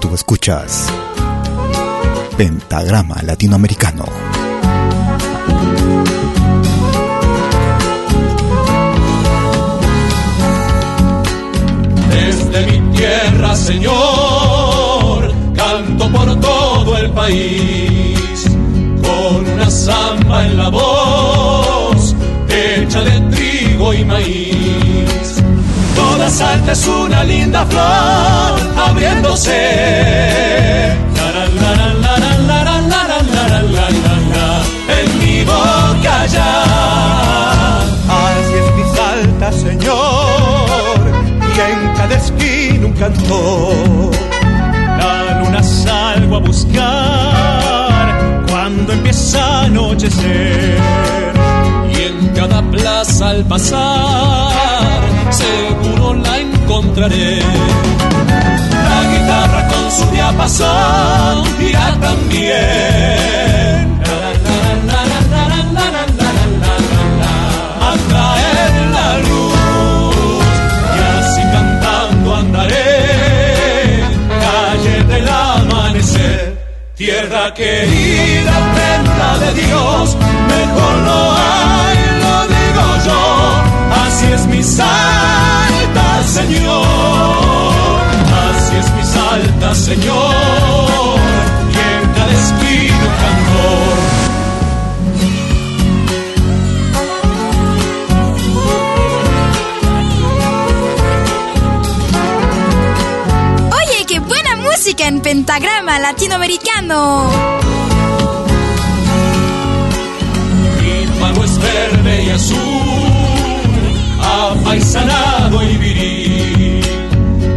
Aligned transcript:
Tú 0.00 0.14
escuchas 0.14 0.88
Pentagrama 2.36 3.22
Latinoamericano. 3.22 4.06
Desde 12.10 12.66
mi 12.66 12.96
tierra, 12.96 13.54
Señor, 13.54 14.09
con 19.02 19.46
una 19.46 19.70
samba 19.70 20.46
en 20.46 20.56
la 20.56 20.68
voz, 20.68 22.14
hecha 22.48 23.00
de 23.02 23.20
trigo 23.30 23.94
y 23.94 24.04
maíz. 24.04 25.36
Toda 25.94 26.28
salta 26.28 26.72
es 26.72 26.86
una 26.88 27.22
linda 27.24 27.64
flor, 27.66 28.60
abriéndose. 28.88 29.60
En 34.98 35.18
mi 35.18 35.44
boca 35.44 36.26
ya. 36.26 36.64
Así 38.08 38.54
es 38.60 38.74
mi 38.76 38.96
salta, 38.96 39.52
Señor, 39.52 41.00
y 41.54 41.60
en 41.60 41.94
cada 41.94 42.14
esquina 42.16 42.86
un 42.86 42.92
cantor. 42.92 44.39
Salgo 46.30 46.36
a 46.36 46.46
buscar 46.46 48.06
cuando 48.48 48.92
empieza 48.92 49.44
a 49.44 49.64
anochecer. 49.64 50.78
Y 51.92 52.02
en 52.02 52.28
cada 52.28 52.62
plaza 52.70 53.30
al 53.30 53.44
pasar, 53.46 54.52
seguro 55.30 56.14
la 56.14 56.38
encontraré. 56.38 57.40
La 57.40 59.02
guitarra 59.10 59.68
con 59.68 59.90
su 59.90 60.06
diapasón 60.12 61.44
irá 61.60 61.98
también. 62.00 63.49
Querida, 77.54 78.52
prenda 78.74 79.38
de 79.38 79.54
Dios, 79.54 80.16
mejor 80.16 80.94
no 81.04 81.32
hay, 81.32 81.96
lo 82.22 82.36
digo 82.54 82.84
yo, 83.06 83.20
así 84.06 84.26
es 84.32 84.46
mi 84.46 84.62
salta, 84.62 86.22
Señor, 86.26 86.86
así 88.54 88.76
es 88.76 88.90
mi 88.94 89.02
salta, 89.02 89.74
Señor, 89.74 90.99
en 105.02 105.20
pentagrama 105.20 105.98
latinoamericano. 105.98 107.28
Mi 110.80 111.06
pago 111.18 111.44
es 111.44 111.58
verde 111.58 112.24
y 112.24 112.30
azul, 112.30 112.56
apaisanado 114.20 115.62
y 115.62 115.76
viril. 115.78 116.84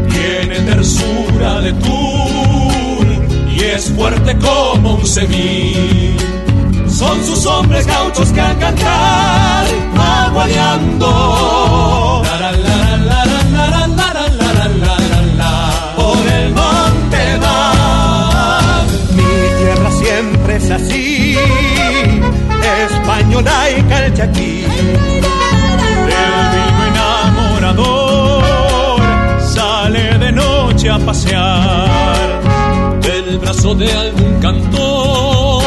Tiene 0.09 0.59
tersura 0.61 1.59
de 1.61 1.73
tul 1.73 3.07
y 3.51 3.59
es 3.61 3.91
fuerte 3.91 4.37
como 4.37 4.95
un 4.95 5.05
semil. 5.05 6.15
Son 6.87 7.21
sus 7.25 7.45
hombres 7.45 7.85
gauchos 7.87 8.31
que 8.31 8.39
al 8.39 8.57
cantar 8.57 9.65
aguadeando. 9.97 12.02
de 33.75 33.91
algún 33.91 34.39
cantor 34.39 35.63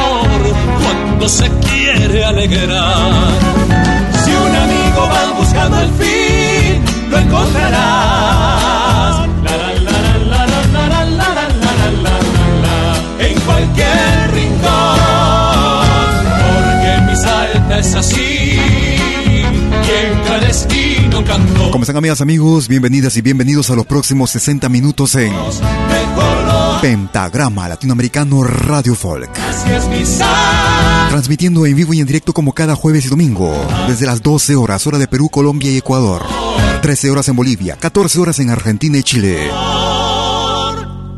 cuando 0.82 1.28
se 1.28 1.48
quiere 1.48 2.24
alegrar. 2.24 3.30
Si 4.24 4.30
un 4.30 4.54
amigo 4.54 5.08
va 5.10 5.38
buscando 5.38 5.80
el 5.80 5.90
fin, 5.90 6.84
lo 7.10 7.18
encontrarás. 7.18 8.46
En 13.18 13.40
cualquier 13.40 14.30
rincón, 14.32 14.98
porque 16.42 17.00
mi 17.10 17.16
salta 17.16 17.78
es 17.78 17.94
así. 17.94 18.60
¿Cómo 21.70 21.82
están 21.82 21.96
amigas, 21.96 22.20
amigos? 22.20 22.68
Bienvenidas 22.68 23.16
y 23.16 23.22
bienvenidos 23.22 23.70
a 23.70 23.74
los 23.74 23.86
próximos 23.86 24.30
60 24.30 24.68
minutos 24.68 25.14
en... 25.14 25.32
Pentagrama 26.80 27.68
Latinoamericano 27.68 28.42
Radio 28.42 28.94
Folk. 28.94 29.30
Transmitiendo 31.08 31.66
en 31.66 31.74
vivo 31.74 31.94
y 31.94 32.00
en 32.00 32.06
directo 32.06 32.32
como 32.32 32.52
cada 32.52 32.74
jueves 32.74 33.06
y 33.06 33.08
domingo, 33.08 33.54
desde 33.88 34.06
las 34.06 34.22
12 34.22 34.56
horas, 34.56 34.86
hora 34.86 34.98
de 34.98 35.08
Perú, 35.08 35.28
Colombia 35.28 35.70
y 35.70 35.78
Ecuador. 35.78 36.24
13 36.82 37.10
horas 37.10 37.28
en 37.28 37.36
Bolivia, 37.36 37.76
14 37.76 38.20
horas 38.20 38.38
en 38.40 38.50
Argentina 38.50 38.98
y 38.98 39.02
Chile. 39.02 39.50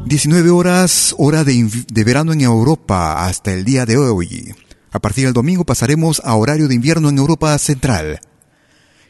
19 0.04 0.50
horas, 0.50 1.14
hora 1.18 1.44
de, 1.44 1.68
de 1.92 2.04
verano 2.04 2.32
en 2.32 2.40
Europa, 2.40 3.24
hasta 3.24 3.52
el 3.52 3.64
día 3.64 3.84
de 3.84 3.96
hoy. 3.96 4.54
A 4.92 5.00
partir 5.00 5.24
del 5.24 5.34
domingo 5.34 5.64
pasaremos 5.64 6.22
a 6.24 6.34
horario 6.34 6.68
de 6.68 6.74
invierno 6.74 7.08
en 7.08 7.18
Europa 7.18 7.56
Central. 7.58 8.20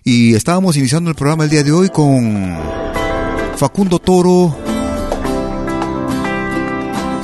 Y 0.05 0.35
estábamos 0.35 0.77
iniciando 0.77 1.11
el 1.11 1.17
programa 1.17 1.45
el 1.45 1.51
día 1.51 1.63
de 1.63 1.73
hoy 1.73 1.91
con 1.91 2.57
Facundo 3.57 3.99
Toro, 3.99 4.57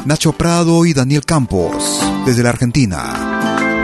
Nacho 0.05 0.33
Prado 0.33 0.85
y 0.85 0.93
Daniel 0.93 1.25
Campos, 1.25 1.99
desde 2.27 2.43
la 2.43 2.51
Argentina. 2.51 3.81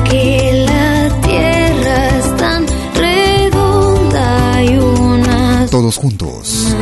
Todos 5.70 5.96
juntos. 5.96 6.74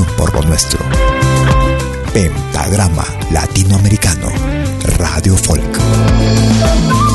Por 0.00 0.32
lo 0.32 0.40
nuestro. 0.42 0.82
Pentagrama 2.14 3.04
Latinoamericano. 3.30 4.32
Radio 4.98 5.36
Folk. 5.36 7.11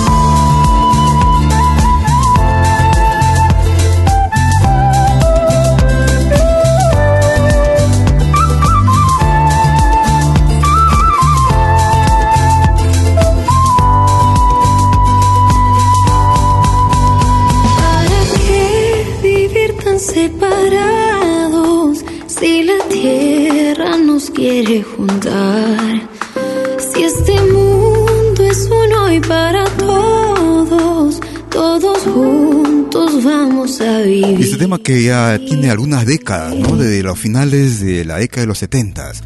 Y 33.80 34.42
este 34.42 34.58
tema 34.58 34.80
que 34.80 35.04
ya 35.04 35.38
tiene 35.38 35.70
algunas 35.70 36.06
décadas, 36.06 36.56
¿no? 36.56 36.76
Desde 36.78 37.04
los 37.04 37.20
finales 37.20 37.80
de 37.80 38.06
la 38.06 38.18
década 38.18 38.42
de 38.42 38.48
los 38.48 38.58
setentas. 38.58 39.22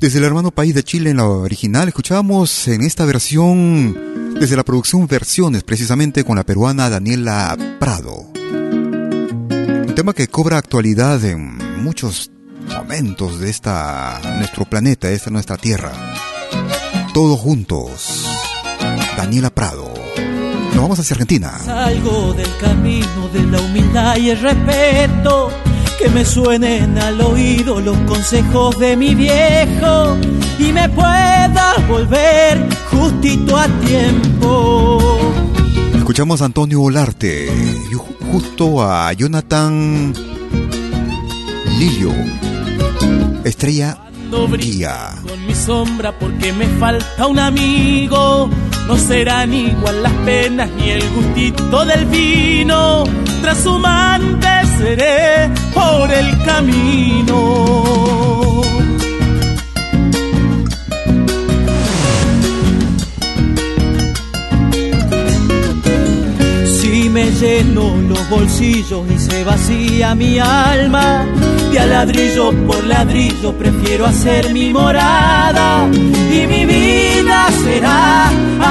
Desde 0.00 0.18
el 0.18 0.24
hermano 0.24 0.52
país 0.52 0.74
de 0.74 0.84
Chile 0.84 1.10
en 1.10 1.16
la 1.16 1.26
original, 1.26 1.88
escuchábamos 1.88 2.68
en 2.68 2.82
esta 2.82 3.04
versión, 3.04 4.36
desde 4.38 4.56
la 4.56 4.64
producción 4.64 5.06
Versiones, 5.08 5.64
precisamente 5.64 6.22
con 6.22 6.36
la 6.36 6.44
peruana 6.44 6.90
Daniela 6.90 7.56
Prado. 7.80 8.30
Un 8.34 9.92
tema 9.96 10.12
que 10.12 10.28
cobra 10.28 10.58
actualidad 10.58 11.24
en 11.24 11.82
muchos 11.82 12.30
momentos 12.68 13.40
de 13.40 13.50
esta, 13.50 14.20
nuestro 14.38 14.64
planeta, 14.64 15.10
esta 15.10 15.30
nuestra 15.30 15.56
tierra. 15.56 15.92
Todos 17.12 17.38
juntos. 17.40 18.26
Daniela 19.16 19.50
Prado. 19.50 19.92
Vamos 20.82 20.98
hacia 20.98 21.14
Argentina. 21.14 21.58
Salgo 21.64 22.34
del 22.34 22.48
camino 22.60 23.28
de 23.32 23.42
la 23.44 23.60
humildad 23.60 24.16
y 24.16 24.30
el 24.30 24.40
respeto. 24.40 25.50
Que 25.96 26.08
me 26.08 26.24
suenen 26.24 26.98
al 26.98 27.20
oído 27.20 27.78
los 27.80 27.96
consejos 27.98 28.76
de 28.80 28.96
mi 28.96 29.14
viejo 29.14 30.16
y 30.58 30.72
me 30.72 30.88
pueda 30.88 31.74
volver 31.88 32.66
justito 32.90 33.56
a 33.56 33.68
tiempo. 33.86 34.98
Escuchamos 35.96 36.42
a 36.42 36.46
Antonio 36.46 36.82
Olarte 36.82 37.46
y 37.46 37.94
ju- 37.94 38.16
justo 38.32 38.82
a 38.82 39.12
Jonathan 39.12 40.12
Lilio, 41.78 42.10
Estrella 43.44 43.98
Guía. 44.58 45.14
con 45.28 45.46
mi 45.46 45.54
sombra 45.54 46.10
porque 46.18 46.52
me 46.52 46.66
falta 46.66 47.26
un 47.28 47.38
amigo. 47.38 48.50
No 48.86 48.96
serán 48.96 49.52
igual 49.54 50.02
las 50.02 50.12
penas 50.24 50.68
ni 50.70 50.90
el 50.90 51.02
gustito 51.10 51.84
del 51.84 52.06
vino. 52.06 53.04
Trashumante 53.40 54.48
seré 54.78 55.50
por 55.74 56.10
el 56.12 56.42
camino. 56.44 58.22
Me 67.22 67.30
lleno 67.30 67.96
los 68.08 68.28
bolsillos 68.28 69.02
y 69.08 69.18
se 69.18 69.44
vacía 69.44 70.14
mi 70.14 70.38
alma. 70.38 71.24
De 71.70 71.78
a 71.78 71.86
ladrillo 71.86 72.52
por 72.66 72.84
ladrillo 72.84 73.52
prefiero 73.52 74.06
hacer 74.06 74.52
mi 74.52 74.72
morada 74.72 75.88
y 76.30 76.46
mi 76.46 76.64
vida 76.64 77.48
será 77.64 78.28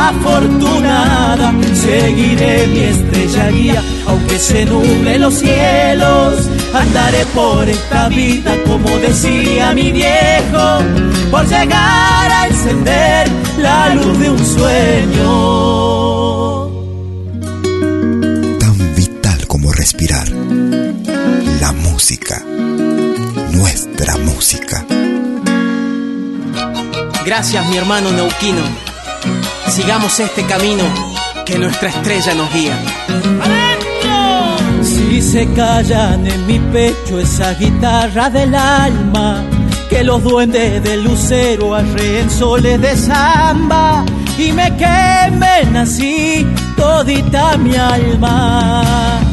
afortunada. 0.10 1.54
Seguiré 1.74 2.68
mi 2.68 2.80
estrella 2.80 3.50
guía, 3.52 3.84
aunque 4.08 4.38
se 4.38 4.66
nuble 4.66 5.18
los 5.18 5.34
cielos. 5.36 6.50
Andaré 6.74 7.26
por 7.34 7.70
esta 7.70 8.10
vida 8.10 8.54
como 8.68 8.90
decía 8.98 9.74
mi 9.74 9.92
viejo, 9.92 10.66
por 11.32 11.46
llegar 11.48 12.32
a 12.40 12.48
encender 12.48 13.28
la 13.58 13.96
luz 13.96 14.20
de 14.20 14.30
un 14.30 14.46
sueño. 14.46 16.21
Respirar. 19.82 20.28
La 21.60 21.72
música, 21.72 22.40
nuestra 23.52 24.16
música. 24.18 24.86
Gracias 27.26 27.68
mi 27.68 27.78
hermano 27.78 28.12
Neuquino. 28.12 28.62
Sigamos 29.70 30.20
este 30.20 30.46
camino 30.46 30.84
que 31.48 31.58
nuestra 31.58 31.90
estrella 31.90 32.36
nos 32.36 32.54
guía. 32.54 32.78
Si 34.84 35.20
se 35.20 35.52
callan 35.52 36.28
en 36.28 36.46
mi 36.46 36.60
pecho 36.60 37.20
esa 37.20 37.56
guitarra 37.56 38.30
del 38.30 38.54
alma, 38.54 39.44
que 39.90 40.04
los 40.04 40.22
duendes 40.22 40.84
del 40.84 41.04
lucero 41.04 41.74
arreen 41.74 42.30
soles 42.30 42.80
de 42.80 42.96
samba 42.96 44.06
y 44.38 44.52
me 44.52 44.78
quemen 44.78 45.76
así 45.76 46.46
todita 46.78 47.58
mi 47.58 47.76
alma. 47.76 49.31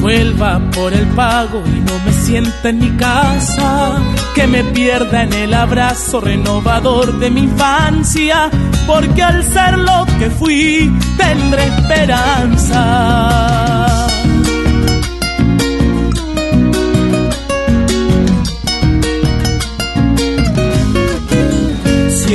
Vuelva 0.00 0.60
por 0.74 0.92
el 0.92 1.06
pago 1.08 1.62
y 1.66 1.80
no 1.80 1.98
me 2.04 2.12
sienta 2.12 2.70
en 2.70 2.78
mi 2.78 2.90
casa, 2.96 3.98
que 4.34 4.46
me 4.46 4.64
pierda 4.64 5.22
en 5.22 5.32
el 5.32 5.54
abrazo 5.54 6.20
renovador 6.20 7.18
de 7.18 7.30
mi 7.30 7.42
infancia, 7.42 8.50
porque 8.86 9.22
al 9.22 9.44
ser 9.44 9.78
lo 9.78 10.06
que 10.18 10.30
fui 10.30 10.90
tendré 11.16 11.64
esperanza. 11.66 12.80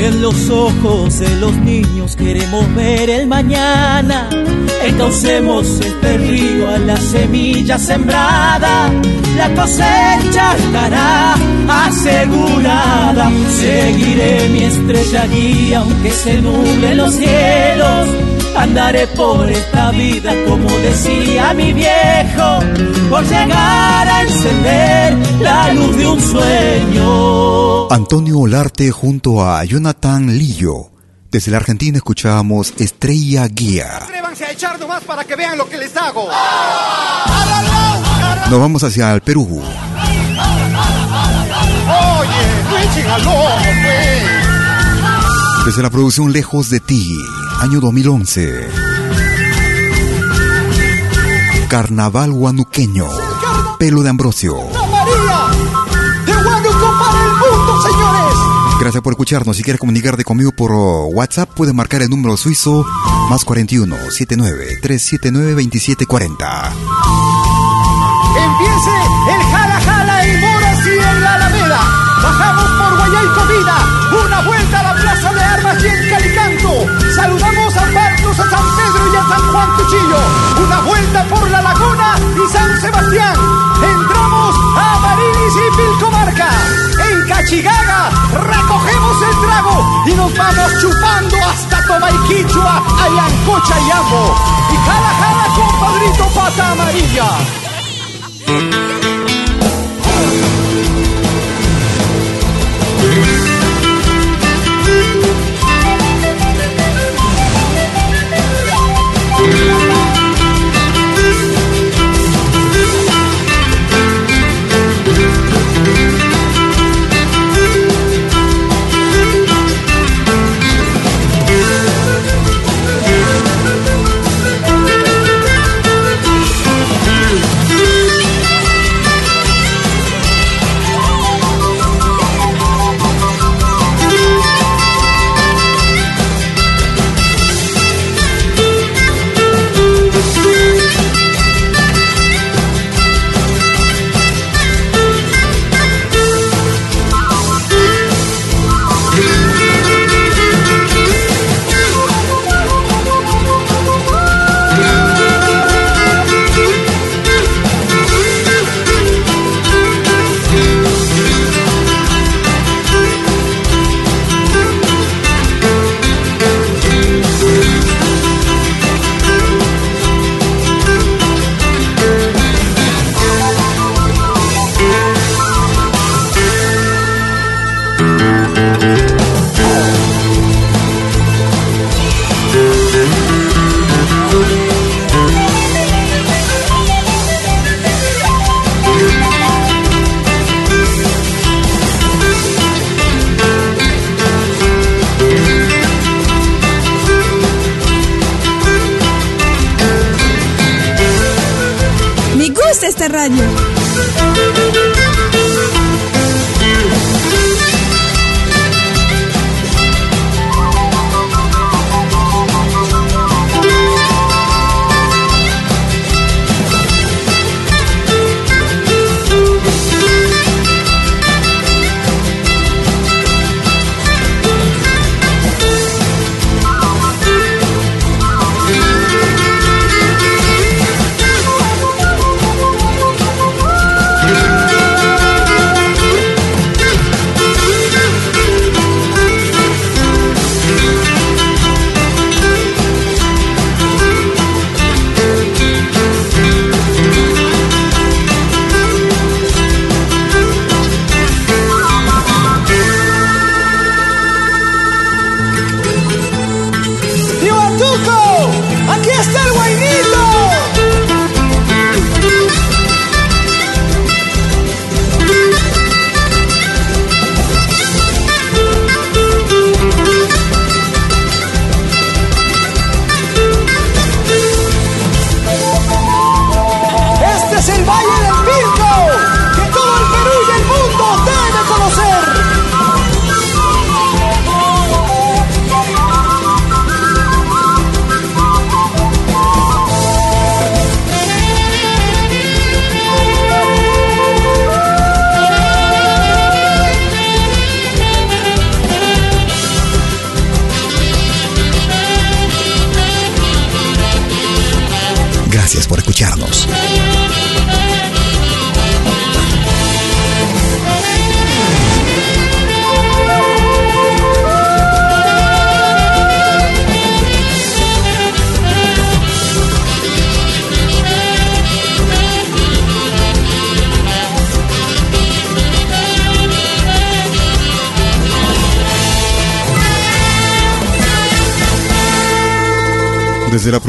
En 0.07 0.21
los 0.21 0.49
ojos 0.49 1.19
de 1.19 1.35
los 1.37 1.55
niños 1.57 2.15
queremos 2.15 2.73
ver 2.75 3.09
el 3.09 3.27
mañana, 3.27 4.29
Entonces 4.83 5.41
este 5.79 6.17
río 6.17 6.69
a 6.69 6.77
la 6.77 6.97
semilla 6.97 7.79
sembrada, 7.79 8.91
la 9.35 9.49
cosecha 9.55 10.55
estará 10.57 11.35
asegurada. 11.67 13.31
Seguiré 13.49 14.49
mi 14.49 14.63
estrella 14.63 15.25
guía, 15.25 15.79
aunque 15.79 16.11
se 16.11 16.41
nublen 16.41 16.97
los 16.97 17.13
cielos. 17.13 18.34
Andaré 18.57 19.07
por 19.07 19.49
esta 19.49 19.91
vida 19.91 20.33
como 20.47 20.69
decía 20.69 21.53
mi 21.53 21.73
viejo, 21.73 22.59
por 23.09 23.23
llegar 23.23 24.07
a 24.07 24.21
encender 24.21 25.17
la 25.39 25.73
luz 25.73 25.97
de 25.97 26.07
un 26.07 26.21
sueño. 26.21 27.91
Antonio 27.91 28.39
Olarte 28.39 28.91
junto 28.91 29.45
a 29.45 29.63
Jonathan 29.63 30.37
Lillo. 30.37 30.91
Desde 31.31 31.51
la 31.51 31.57
Argentina 31.57 31.97
escuchábamos 31.97 32.73
Estrella 32.77 33.47
Guía. 33.47 33.97
Atrévanse 33.97 34.45
a 34.45 34.51
echar 34.51 34.79
nomás 34.79 35.03
para 35.03 35.23
que 35.25 35.35
vean 35.35 35.57
lo 35.57 35.67
que 35.67 35.77
les 35.77 35.95
hago. 35.97 36.29
Nos 38.49 38.59
vamos 38.59 38.83
hacia 38.83 39.13
el 39.13 39.21
Perú. 39.21 39.61
Oye. 41.87 42.55
Desde 45.65 45.81
la 45.81 45.89
producción 45.89 46.31
Lejos 46.31 46.69
de 46.69 46.79
ti, 46.79 47.17
año 47.61 47.79
2011. 47.79 48.67
Carnaval 51.67 52.31
guanuqueño. 52.31 53.07
Pelo 53.79 54.03
de 54.03 54.09
Ambrosio. 54.09 54.55
Gracias 58.79 59.01
por 59.01 59.13
escucharnos. 59.13 59.57
Si 59.57 59.63
quieres 59.63 59.79
comunicarte 59.79 60.23
conmigo 60.23 60.51
por 60.51 60.71
oh, 60.73 61.05
WhatsApp, 61.07 61.49
puedes 61.55 61.73
marcar 61.73 62.01
el 62.01 62.09
número 62.09 62.37
suizo 62.37 62.85
más 63.29 63.43
41 63.45 63.95
79 64.11 64.79
379 64.81 65.51
2740. 65.51 66.73
Empiece 68.37 68.91
el 69.33 69.41
jala 69.51 69.81
jala 69.81 70.25
en 70.25 70.39
Moras 70.41 70.85
y 70.85 70.89
en 70.89 71.21
la 71.21 71.33
Alameda. 71.35 71.79
Bajamos 72.21 72.69
por 72.71 72.97
Guayá 72.97 73.23
y 73.23 73.27
Comida. 73.39 74.04
Una 79.95 80.81
vuelta 80.81 81.23
por 81.25 81.49
la 81.49 81.61
Laguna 81.61 82.15
y 82.35 82.51
San 82.51 82.81
Sebastián. 82.81 83.33
Entramos 83.81 84.55
a 84.77 84.99
Marilis 84.99 85.53
y 85.55 85.77
Pilcomarca. 85.77 86.49
En 87.09 87.27
Cachigaga 87.27 88.09
recogemos 88.31 89.21
el 89.21 89.35
trago 89.41 90.03
y 90.05 90.13
nos 90.15 90.37
vamos 90.37 90.81
chupando 90.81 91.37
hasta 91.45 91.85
Tomaiquichua, 91.85 92.83
Ayancocha 93.03 93.79
y 93.79 93.91
Ambo. 93.91 94.35
Y 94.71 94.77
jala 94.85 95.13
jala 95.19 95.47
compadrito 95.55 96.25
pata 96.33 96.71
amarilla. 96.71 97.29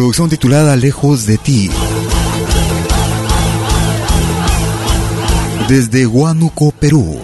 Producción 0.07 0.31
titulada 0.31 0.77
Lejos 0.77 1.27
de 1.27 1.37
ti. 1.37 1.69
Desde 5.69 6.07
Huánuco, 6.07 6.71
Perú. 6.71 7.19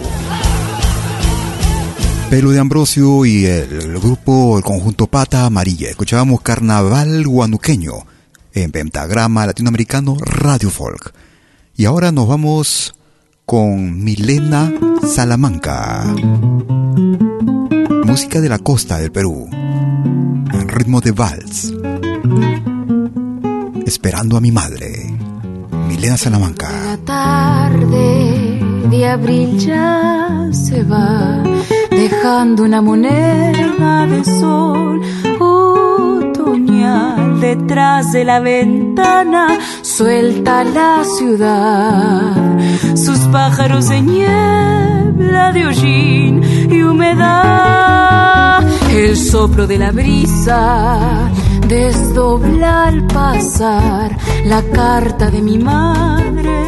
Pelo 2.29 2.51
de 2.51 2.59
Ambrosio 2.59 3.25
y 3.25 3.45
el 3.45 3.97
grupo, 4.01 4.57
el 4.57 4.65
conjunto 4.65 5.07
Pata 5.07 5.45
Amarilla. 5.45 5.91
Escuchábamos 5.91 6.41
Carnaval 6.41 7.25
Guanuqueño 7.25 8.05
en 8.51 8.69
Pentagrama 8.73 9.45
Latinoamericano 9.45 10.17
Radio 10.19 10.69
Folk. 10.69 11.13
Y 11.77 11.85
ahora 11.85 12.11
nos 12.11 12.27
vamos 12.27 12.95
con 13.45 14.03
Milena 14.03 14.73
Salamanca. 15.07 16.13
Música 18.03 18.41
de 18.41 18.49
la 18.49 18.59
costa 18.59 18.97
del 18.97 19.13
Perú. 19.13 19.47
En 19.49 20.67
ritmo 20.67 20.99
de 20.99 21.11
vals. 21.11 21.71
Esperando 23.85 24.37
a 24.37 24.41
mi 24.41 24.51
madre. 24.51 25.13
Milena 25.87 26.17
Salamanca. 26.17 26.71
La 26.71 26.97
tarde 26.97 28.59
de 28.89 29.07
abril 29.07 29.59
ya 29.59 30.47
se 30.51 30.83
va, 30.83 31.43
dejando 31.89 32.63
una 32.63 32.81
moneda 32.81 34.05
de 34.07 34.23
sol 34.23 35.01
otoñal 35.39 37.39
detrás 37.41 38.11
de 38.13 38.23
la 38.23 38.39
ventana. 38.39 39.59
Suelta 39.81 40.63
la 40.63 41.03
ciudad, 41.17 42.57
sus 42.95 43.19
pájaros 43.31 43.89
de 43.89 44.01
niebla 44.01 45.51
de 45.51 45.67
hollín 45.67 46.41
y 46.71 46.81
humedad. 46.81 48.63
El 48.91 49.17
soplo 49.17 49.67
de 49.67 49.77
la 49.77 49.91
brisa 49.91 51.29
desdobla 51.67 52.85
al 52.87 53.03
pasar 53.07 54.17
la 54.45 54.61
carta 54.63 55.29
de 55.29 55.41
mi 55.41 55.57
madre 55.57 56.65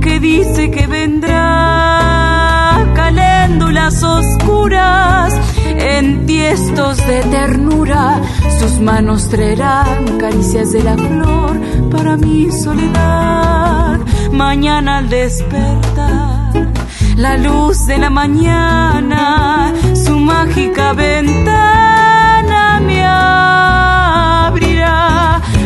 que 0.00 0.18
dice 0.20 0.70
que 0.70 0.86
vendrá 0.86 2.84
caléndulas 2.94 4.02
oscuras. 4.02 5.34
En 5.64 6.26
tiestos 6.26 6.98
de 7.06 7.22
ternura 7.22 8.20
sus 8.58 8.80
manos 8.80 9.28
traerán 9.28 10.18
caricias 10.18 10.72
de 10.72 10.82
la 10.82 10.96
flor 10.96 11.60
para 11.90 12.16
mi 12.16 12.50
soledad. 12.50 14.00
Mañana 14.32 14.98
al 14.98 15.08
despertar 15.08 16.68
la 17.16 17.36
luz 17.36 17.86
de 17.86 17.98
la 17.98 18.10
mañana 18.10 19.72
su 19.94 20.18
mágica 20.18 20.92
ventana 20.92 22.80
me 22.80 23.04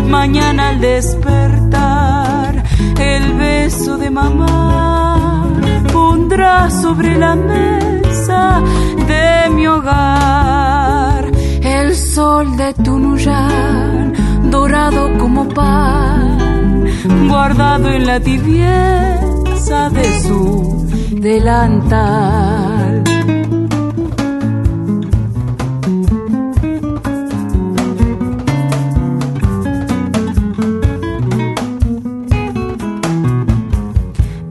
mañana 0.07 0.69
al 0.71 0.81
despertar 0.81 2.63
el 2.99 3.35
beso 3.35 3.99
de 3.99 4.11
mamá 4.11 5.53
pondrá 5.93 6.71
sobre 6.71 7.17
la 7.19 7.35
mesa 7.35 8.63
de 9.07 9.51
mi 9.51 9.67
hogar. 9.67 11.31
El 11.63 11.95
sol 11.95 12.57
de 12.57 12.75
Tunuyán 12.75 14.13
dorado 14.51 15.19
como 15.19 15.49
pan 15.49 16.85
guardado 17.29 17.91
en 17.91 18.07
la 18.07 18.21
tibieza 18.21 19.91
de 19.91 20.21
su 20.21 20.87
delantal 21.11 23.06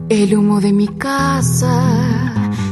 El 0.08 0.36
humo 0.36 0.60
de 0.60 0.72
mi 0.72 0.86
casa 0.86 1.82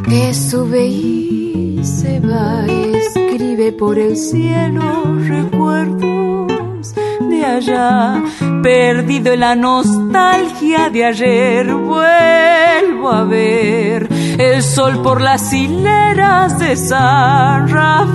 que 0.09 0.33
sube 0.33 0.87
y 0.87 1.81
se 1.83 2.20
va, 2.20 2.64
escribe 2.64 3.73
por 3.73 3.99
el 3.99 4.16
cielo 4.16 5.03
recuerdos 5.18 6.94
de 7.29 7.44
allá. 7.44 8.23
Perdido 8.62 9.33
en 9.33 9.40
la 9.40 9.57
nostalgia 9.57 10.90
de 10.90 11.07
ayer, 11.07 11.75
vuelvo 11.75 13.11
a 13.11 13.25
ver 13.25 14.09
el 14.38 14.62
sol 14.62 15.03
por 15.03 15.20
las 15.20 15.53
hileras 15.53 16.57
de 16.61 16.77
San 16.77 17.68
Rafael, 17.68 18.14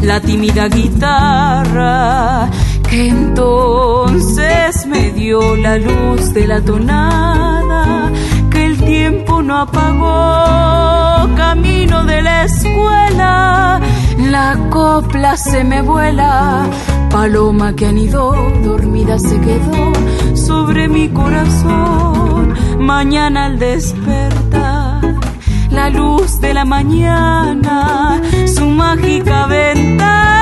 la 0.00 0.18
tímida 0.22 0.68
guitarra 0.68 2.48
entonces 2.92 4.86
me 4.86 5.10
dio 5.10 5.56
la 5.56 5.78
luz 5.78 6.32
de 6.32 6.46
la 6.46 6.60
tonada 6.60 8.10
que 8.50 8.66
el 8.66 8.78
tiempo 8.78 9.42
no 9.42 9.58
apagó. 9.58 11.34
Camino 11.36 12.04
de 12.04 12.22
la 12.22 12.44
escuela 12.44 13.80
la 14.30 14.58
copla 14.70 15.36
se 15.36 15.64
me 15.64 15.82
vuela. 15.82 16.66
Paloma 17.10 17.74
que 17.74 17.86
anidó 17.86 18.34
dormida 18.62 19.18
se 19.18 19.40
quedó 19.40 19.92
sobre 20.34 20.88
mi 20.88 21.08
corazón. 21.08 22.54
Mañana 22.78 23.46
al 23.46 23.58
despertar 23.58 25.14
la 25.70 25.90
luz 25.90 26.40
de 26.40 26.54
la 26.54 26.64
mañana 26.64 28.20
su 28.46 28.66
mágica 28.66 29.46
ventana 29.46 30.37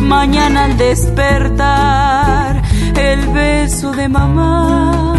mañana 0.00 0.64
al 0.64 0.76
despertar 0.76 2.62
el 2.96 3.26
beso 3.28 3.92
de 3.92 4.08
mamá 4.08 5.14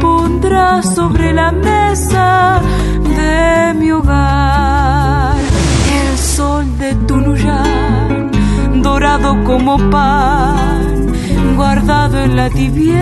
pondrá 0.00 0.82
sobre 0.82 1.32
la 1.32 1.52
mesa 1.52 2.60
de 3.16 3.74
mi 3.74 3.90
hogar. 3.92 5.36
El 6.00 6.18
sol 6.18 6.78
de 6.78 6.94
Tunuyán 7.06 8.30
dorado 8.82 9.42
como 9.44 9.78
pan 9.90 11.12
guardado 11.56 12.18
en 12.18 12.36
la 12.36 12.50
tibieza 12.50 12.96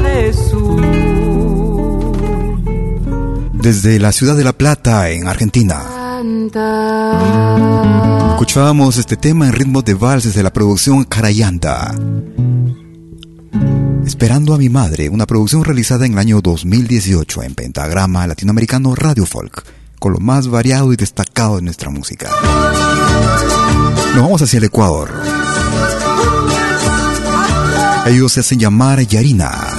de 0.00 0.32
su 0.32 0.78
desde 3.52 3.98
la 3.98 4.12
ciudad 4.12 4.36
de 4.36 4.44
La 4.44 4.52
Plata 4.52 5.10
en 5.10 5.26
Argentina 5.28 5.97
Escuchábamos 8.30 8.96
este 8.96 9.16
tema 9.16 9.46
en 9.46 9.52
ritmo 9.52 9.82
de 9.82 9.92
vals 9.94 10.34
de 10.34 10.42
la 10.42 10.50
producción 10.50 11.04
Carayanta. 11.04 11.94
Esperando 14.06 14.54
a 14.54 14.58
mi 14.58 14.70
madre, 14.70 15.10
una 15.10 15.26
producción 15.26 15.62
realizada 15.62 16.06
en 16.06 16.12
el 16.12 16.18
año 16.18 16.40
2018 16.40 17.42
en 17.42 17.54
Pentagrama 17.54 18.26
Latinoamericano 18.26 18.94
Radio 18.94 19.26
Folk, 19.26 19.62
con 19.98 20.12
lo 20.14 20.20
más 20.20 20.48
variado 20.48 20.92
y 20.94 20.96
destacado 20.96 21.56
de 21.56 21.62
nuestra 21.62 21.90
música. 21.90 22.30
Nos 24.14 24.22
vamos 24.22 24.40
hacia 24.40 24.56
el 24.56 24.64
Ecuador. 24.64 25.10
Ellos 28.06 28.32
se 28.32 28.40
hacen 28.40 28.58
llamar 28.58 29.02
Yarina. 29.02 29.77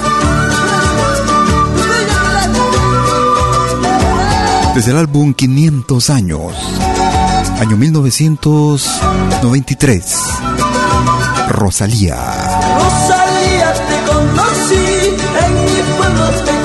Desde 4.75 4.91
el 4.91 4.97
álbum 4.97 5.33
500 5.33 6.09
años, 6.09 6.53
año 7.59 7.77
1993, 7.77 10.15
Rosalía. 11.49 12.15
Rosalía 12.75 13.73
te 13.73 14.03
conocí, 14.09 15.15
en 15.45 15.53
mi 15.65 15.81
pueblo 15.97 16.25
te 16.45 16.58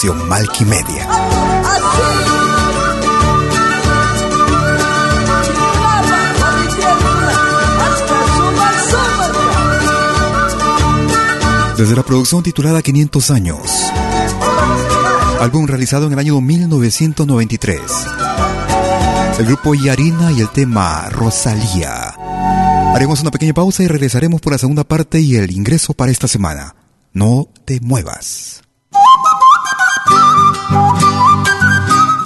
programación 0.00 0.28
Media. 0.68 1.08
Desde 11.76 11.96
la 11.96 12.02
producción 12.02 12.42
titulada 12.42 12.82
500 12.82 13.30
años, 13.30 13.60
álbum 15.40 15.66
realizado 15.66 16.06
en 16.06 16.12
el 16.12 16.18
año 16.18 16.40
1993, 16.40 17.80
el 19.38 19.46
grupo 19.46 19.74
Yarina 19.74 20.32
y 20.32 20.40
el 20.40 20.48
tema 20.50 21.08
Rosalía. 21.10 22.14
Haremos 22.94 23.20
una 23.20 23.30
pequeña 23.30 23.54
pausa 23.54 23.82
y 23.82 23.88
regresaremos 23.88 24.40
por 24.40 24.52
la 24.52 24.58
segunda 24.58 24.84
parte 24.84 25.20
y 25.20 25.36
el 25.36 25.50
ingreso 25.50 25.94
para 25.94 26.12
esta 26.12 26.28
semana. 26.28 26.74
No 27.12 27.48
te 27.64 27.80
muevas. 27.80 28.47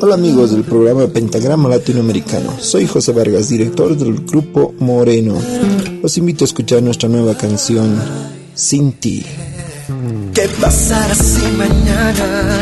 Hola 0.00 0.14
amigos 0.14 0.50
del 0.50 0.64
programa 0.64 1.06
Pentagrama 1.06 1.68
Latinoamericano. 1.68 2.58
Soy 2.60 2.86
José 2.86 3.12
Vargas, 3.12 3.48
director 3.48 3.96
del 3.96 4.24
grupo 4.26 4.74
Moreno. 4.80 5.36
Los 6.02 6.18
invito 6.18 6.44
a 6.44 6.46
escuchar 6.46 6.82
nuestra 6.82 7.08
nueva 7.08 7.36
canción, 7.36 8.02
Sin 8.54 8.92
ti. 8.94 9.24
¿Qué 10.34 10.48
pasará 10.60 11.14
si 11.14 11.42
mañana 11.56 12.60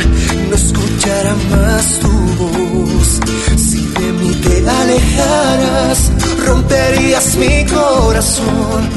no 0.48 0.54
escuchara 0.54 1.34
más 1.50 1.98
tu 2.00 2.08
voz? 2.08 3.20
Si 3.56 3.78
de 3.78 4.12
mí 4.12 4.34
te 4.42 4.68
alejaras, 4.68 6.10
romperías 6.44 7.36
mi 7.36 7.64
corazón. 7.64 8.88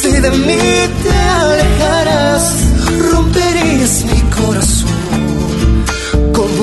Si 0.00 0.10
de 0.10 0.30
mí 0.30 0.58
te 1.02 1.14
alejaras, 1.14 2.54
romperías 3.10 4.04
mi 4.04 4.20
corazón. 4.30 5.01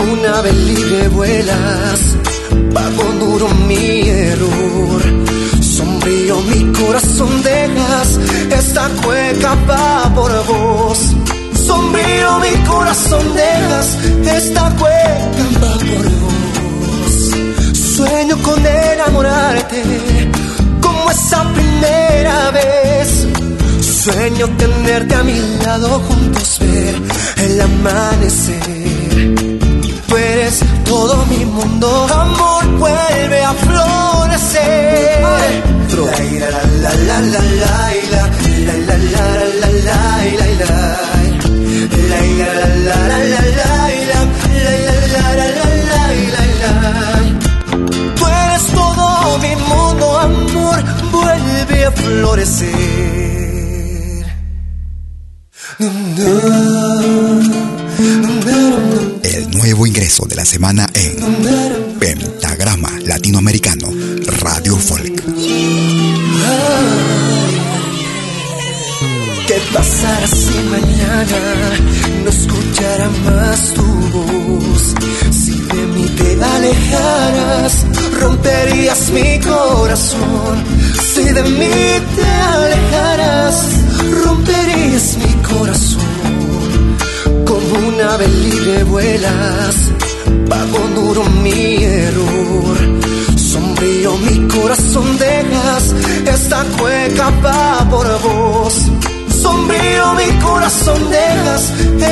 Un 0.02 0.26
ave 0.26 0.52
libre 0.54 1.08
vuelas, 1.10 2.00
pago 2.74 3.04
duro 3.20 3.48
mi 3.68 4.10
error. 4.10 5.02
Sombrío 5.62 6.42
mi 6.42 6.72
corazón 6.74 7.44
dejas, 7.44 8.20
esta 8.52 8.90
cueca 9.04 9.56
va 9.68 10.12
por 10.16 10.32
vos 10.46 11.16
sombrío 11.70 12.40
mi 12.40 12.54
corazón 12.68 13.26
dejas, 13.36 13.88
esta 14.38 14.64
cueca 14.80 15.46
va 15.62 15.74
por 15.90 16.06
vos. 16.24 17.16
Sueño 17.96 18.36
con 18.42 18.66
enamorarte, 18.66 19.84
como 20.82 21.12
esa 21.12 21.44
primera 21.54 22.52
vez. 22.52 23.28
Sueño 24.04 24.48
tenerte 24.58 25.16
a 25.16 25.24
mi 25.24 25.38
lado 25.64 26.00
juntos, 26.08 26.60
ver 26.60 26.96
el 27.46 27.62
amanecer. 27.62 29.49
Eres 30.20 30.60
todo 30.84 31.26
mi 31.28 31.46
mundo, 31.46 32.08
amor, 32.14 32.66
vuelve 32.78 33.42
a 33.42 33.54
florecer. 33.54 35.22
La 36.82 36.94
la 37.04 37.20
la 37.22 37.22
la 37.22 37.40
la 37.40 37.86
la 38.10 38.28
la 38.68 38.76
la 38.78 38.98
la 38.98 38.98
la 38.98 39.38
la 39.60 39.70
la 39.70 40.10
la 40.32 40.48
la 40.58 40.80
Tú 48.16 48.24
eres 48.28 48.64
todo 48.74 49.38
mi 49.40 49.54
mundo, 49.56 50.06
amor, 50.20 50.80
vuelve 51.12 51.86
a 51.86 51.92
florecer. 51.92 53.00
Nuevo 59.60 59.86
ingreso 59.86 60.26
de 60.26 60.38
la 60.38 60.46
semana 60.46 60.88
en 60.94 62.00
Pentagrama 62.00 62.90
Latinoamericano 63.04 63.92
Radio 64.40 64.78
Folk. 64.78 65.22
¿Qué 69.48 69.62
pasará 69.74 70.28
si 70.28 70.60
mañana 70.72 71.40
no 72.24 72.30
escuchara 72.30 73.10
más 73.26 73.74
tu 73.74 73.84
voz? 73.84 74.96
Si 75.30 75.52
de 75.52 75.88
mí 75.88 76.06
te 76.18 76.42
alejaras, 76.42 77.86
romperías 78.18 79.10
mi 79.10 79.40
corazón. 79.40 80.64
Si 81.14 81.24
de 81.24 81.44
mí 81.44 82.00
te 82.16 82.26
alejaras, 82.26 83.56
romperías 84.24 85.18
mi 85.18 85.34
corazón. 85.44 86.19
Como 87.50 87.88
un 87.88 88.02
ave 88.14 88.28
libre 88.28 88.84
vuelas, 88.84 89.76
pago 90.48 90.80
duro 90.96 91.24
mi 91.44 91.84
error. 91.84 92.78
Sombrío 93.36 94.18
mi 94.18 94.48
corazón 94.48 95.18
dejas, 95.18 95.84
esta 96.26 96.64
cueca 96.78 97.30
va 97.44 97.90
por 97.90 98.08
vos 98.22 98.74
sombrío 99.42 100.14
mi 100.16 100.40
corazón 100.40 101.10
dejas, 101.10 101.64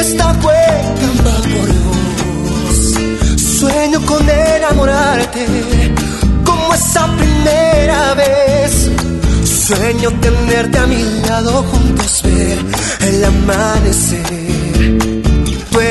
esta 0.01 0.33
cueca 0.41 1.09
va 1.25 1.37
por 1.53 1.69
vos. 1.85 2.77
Sueño 3.59 3.99
con 4.05 4.29
enamorarte, 4.29 5.45
como 6.45 6.73
esa 6.73 7.07
primera 7.17 8.13
vez. 8.15 8.89
Sueño 9.67 10.09
tenerte 10.21 10.77
a 10.77 10.87
mi 10.87 11.03
lado 11.27 11.63
juntos, 11.63 12.21
ver 12.23 12.57
el 13.01 13.23
amanecer. 13.25 15.06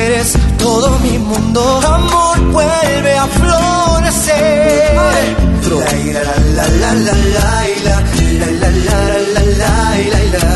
Eres 0.05 0.33
todo 0.59 0.99
mi 0.99 1.17
mundo, 1.17 1.81
amor, 1.83 2.39
vuelve 2.51 3.17
a 3.17 3.25
florecer. 3.25 4.95
La 6.55 6.67
la 6.67 6.93
la 6.93 7.13
la 7.13 7.13
la 7.83 7.99
la 8.45 8.59
la 8.61 8.69
la 8.69 8.99
la 9.33 9.41
la 9.41 9.79
la 10.33 10.47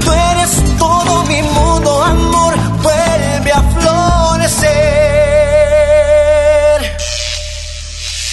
Tú 0.00 0.08
eres 0.12 0.52
todo 0.78 1.24
mi 1.24 1.42
mundo, 1.42 2.02
amor, 2.04 2.54
vuelve 2.82 3.52
a 3.52 3.62
florecer. 3.80 4.68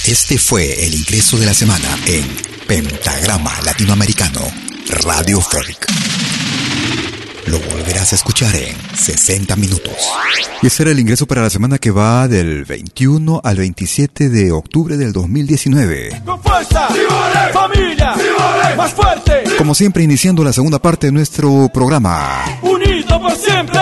Este 0.06 0.38
fue 0.38 0.86
el 0.86 0.94
ingreso 0.94 1.38
de 1.38 1.46
la 1.46 1.54
semana 1.54 1.98
en 2.06 2.55
Pentagrama 2.68 3.52
Latinoamericano 3.64 4.42
Radio 5.04 5.40
Folk. 5.40 5.86
Lo 7.46 7.60
volverás 7.60 8.12
a 8.12 8.16
escuchar 8.16 8.56
en 8.56 8.76
60 8.96 9.56
minutos. 9.56 9.94
Y 10.64 10.68
ese 10.68 10.82
era 10.82 10.92
el 10.92 11.00
ingreso 11.00 11.28
para 11.28 11.44
la 11.44 11.52
semana 11.52 11.78
que 11.78 11.92
va 11.92 12.28
del 12.28 12.66
21 12.66 13.40
al 13.44 13.58
27 13.58 14.30
de 14.30 14.52
octubre 14.52 14.98
del 14.98 15.14
2019. 15.14 16.24
¡Con 16.26 16.42
fuerza! 16.42 16.88
¡Familia! 17.54 18.16
¡Más 18.76 18.94
fuerte! 18.94 19.44
Como 19.60 19.76
siempre, 19.76 20.04
iniciando 20.04 20.44
la 20.44 20.52
segunda 20.52 20.80
parte 20.80 21.08
de 21.08 21.14
nuestro 21.14 21.70
programa. 21.72 22.44
¡Unido 22.64 23.22
por 23.22 23.36
siempre! 23.38 23.80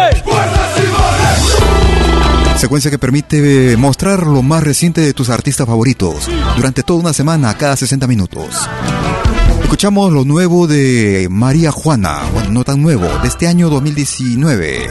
¡Fuerza 2.64 2.90
Secuencia 2.90 2.92
que 2.92 2.98
permite 2.98 3.76
mostrar 3.76 4.26
lo 4.26 4.42
más 4.42 4.64
reciente 4.64 5.02
de 5.02 5.14
tus 5.14 5.30
artistas 5.30 5.68
favoritos 5.68 6.30
durante 6.56 6.82
toda 6.82 7.02
una 7.02 7.12
semana, 7.12 7.58
cada 7.58 7.76
60 7.76 8.08
minutos. 8.08 8.56
Escuchamos 9.62 10.14
lo 10.14 10.24
nuevo 10.24 10.66
de 10.66 11.28
María 11.30 11.74
Juana, 11.74 12.22
bueno, 12.32 12.52
no 12.52 12.64
tan 12.64 12.82
nuevo, 12.82 13.06
de 13.22 13.28
este 13.28 13.48
año 13.48 13.70
2019. 13.70 14.90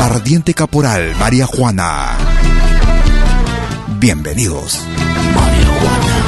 Ardiente 0.00 0.54
Caporal, 0.54 1.16
María 1.16 1.44
Juana. 1.44 2.16
Bienvenidos. 4.00 4.80
María 5.34 5.66
Juana. 5.66 6.21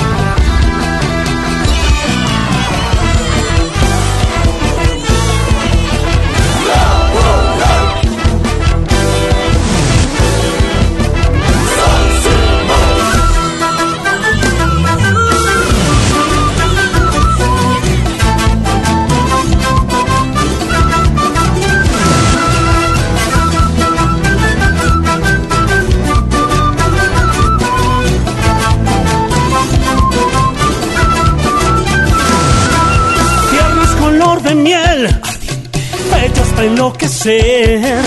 Enloquecer, 37.25 38.03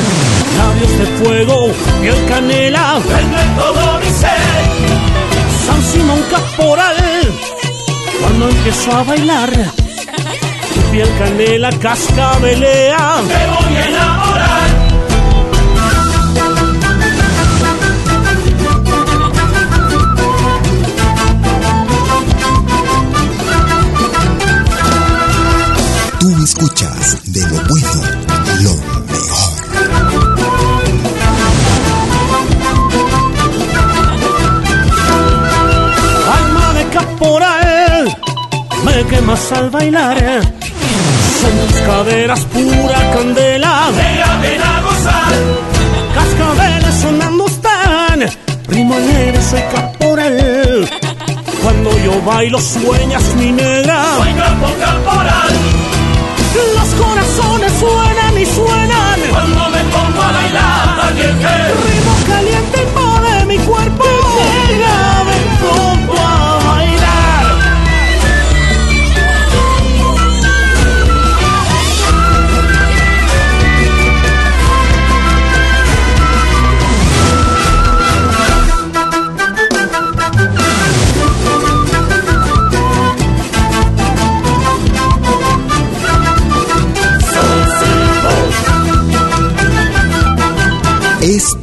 labios 0.58 1.00
de 1.00 1.06
fuego, 1.18 1.72
piel 2.02 2.26
canela, 2.28 3.00
vende 3.00 3.44
todo 3.58 4.00
mi 4.00 4.10
ser. 4.12 4.38
San 5.66 5.82
Simón 5.84 6.22
Caporal, 6.30 6.96
cuando 8.22 8.50
empezó 8.50 8.92
a 8.92 9.04
bailar, 9.04 9.52
piel 10.92 11.10
canela 11.18 11.70
cascabelea, 11.80 13.22
me 13.24 13.48
voy 13.48 13.76
a 13.76 13.86
enamorar. 13.88 14.57
Al 39.52 39.70
bailar. 39.70 40.18
Son 41.42 41.68
tus 41.68 41.80
caderas 41.82 42.40
pura 42.46 43.12
candela. 43.14 43.90
Ven, 44.42 44.62
a 44.62 44.82
gozar. 44.82 45.34
Cascabeles 46.16 46.96
sonando 47.02 47.46
están. 47.46 48.30
Primo 48.68 48.96
alegre 48.96 49.42
soy 49.42 49.62
caporal. 49.74 50.90
Cuando 51.62 51.98
yo 52.00 52.22
bailo 52.26 52.60
sueñas 52.60 53.24
mi 53.36 53.52
negra. 53.52 54.04
Soy 54.18 54.34
capo 54.34 54.68
caporal. 54.80 55.54
Los 56.76 56.90
corazones 57.02 57.72
suenan 57.80 58.38
y 58.42 58.46
suenan. 58.46 59.20
Cuando 59.30 59.70
me 59.70 59.84
pongo 59.94 60.22
a 60.22 60.32
bailar. 60.32 60.98
Caliente. 60.98 61.87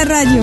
Esta 0.00 0.04
radio. 0.04 0.42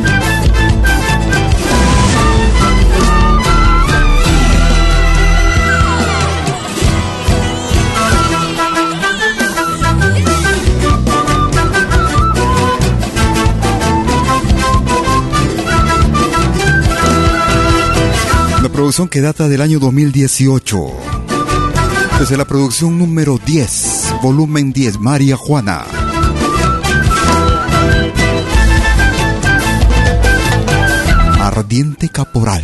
Una 18.60 18.70
producción 18.70 19.08
que 19.08 19.22
data 19.22 19.48
del 19.48 19.62
año 19.62 19.80
2018. 19.80 20.78
Desde 22.20 22.38
la 22.38 22.46
producción 22.46 22.98
número 22.98 23.40
10, 23.44 24.16
volumen 24.22 24.74
10, 24.74 25.00
María 25.00 25.38
Juana. 25.38 26.07
Ardiente 31.68 32.08
Caporal. 32.08 32.64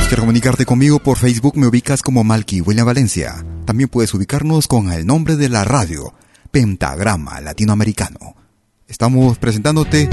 Si 0.00 0.08
quieres 0.08 0.18
comunicarte 0.18 0.64
conmigo 0.64 1.00
por 1.00 1.18
Facebook, 1.18 1.58
me 1.58 1.66
ubicas 1.66 2.00
como 2.00 2.24
Malky 2.24 2.62
William 2.62 2.86
Valencia. 2.86 3.44
También 3.66 3.90
puedes 3.90 4.14
ubicarnos 4.14 4.68
con 4.68 4.90
el 4.90 5.06
nombre 5.06 5.36
de 5.36 5.50
la 5.50 5.64
radio, 5.64 6.14
Pentagrama 6.50 7.42
Latinoamericano. 7.42 8.36
Estamos 8.86 9.36
presentándote 9.36 10.08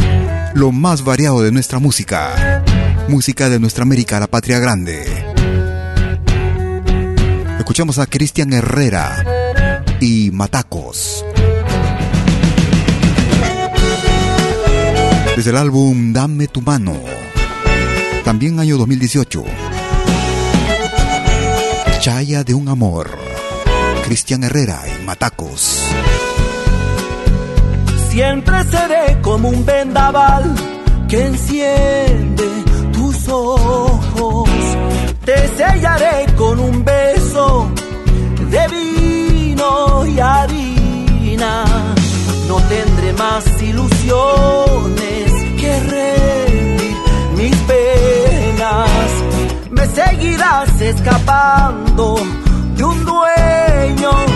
lo 0.54 0.74
más 0.74 1.06
variado 1.06 1.44
de 1.44 1.54
nuestra 1.54 1.80
música. 1.80 2.62
Música 3.08 3.48
de 3.48 3.62
nuestra 3.62 3.84
América, 3.84 4.20
la 4.20 4.28
patria 4.28 4.60
grande. 4.60 5.06
Escuchamos 7.58 8.00
a 8.00 8.06
Cristian 8.06 8.52
Herrera 8.52 9.24
y 10.02 10.32
Matacos. 10.32 11.24
Desde 15.36 15.50
el 15.50 15.58
álbum 15.58 16.14
Dame 16.14 16.48
tu 16.48 16.62
mano. 16.62 16.94
También 18.24 18.58
año 18.58 18.78
2018. 18.78 19.44
Chaya 22.00 22.46
de 22.46 22.54
un 22.54 22.70
amor. 22.70 23.10
Cristian 24.06 24.46
Herrera 24.46 24.82
y 24.88 25.04
Matacos. 25.04 25.82
Siempre 28.10 28.64
seré 28.64 29.22
como 29.22 29.50
un 29.50 29.66
vendaval 29.66 30.56
que 31.10 31.26
enciende 31.26 32.48
tus 32.94 33.28
ojos. 33.28 34.50
Te 35.26 35.50
sellaré 35.58 36.34
con 36.38 36.62
un 36.62 36.86
beso 36.86 37.70
de 38.50 38.68
vino 38.70 40.06
y 40.06 40.18
harina. 40.18 41.66
No 42.48 42.56
tendré 42.70 43.12
más 43.14 43.44
ilusiones 43.62 44.95
seguirás 49.96 50.82
escapando 50.82 52.18
de 52.76 52.84
un 52.84 53.06
dueño. 53.06 54.35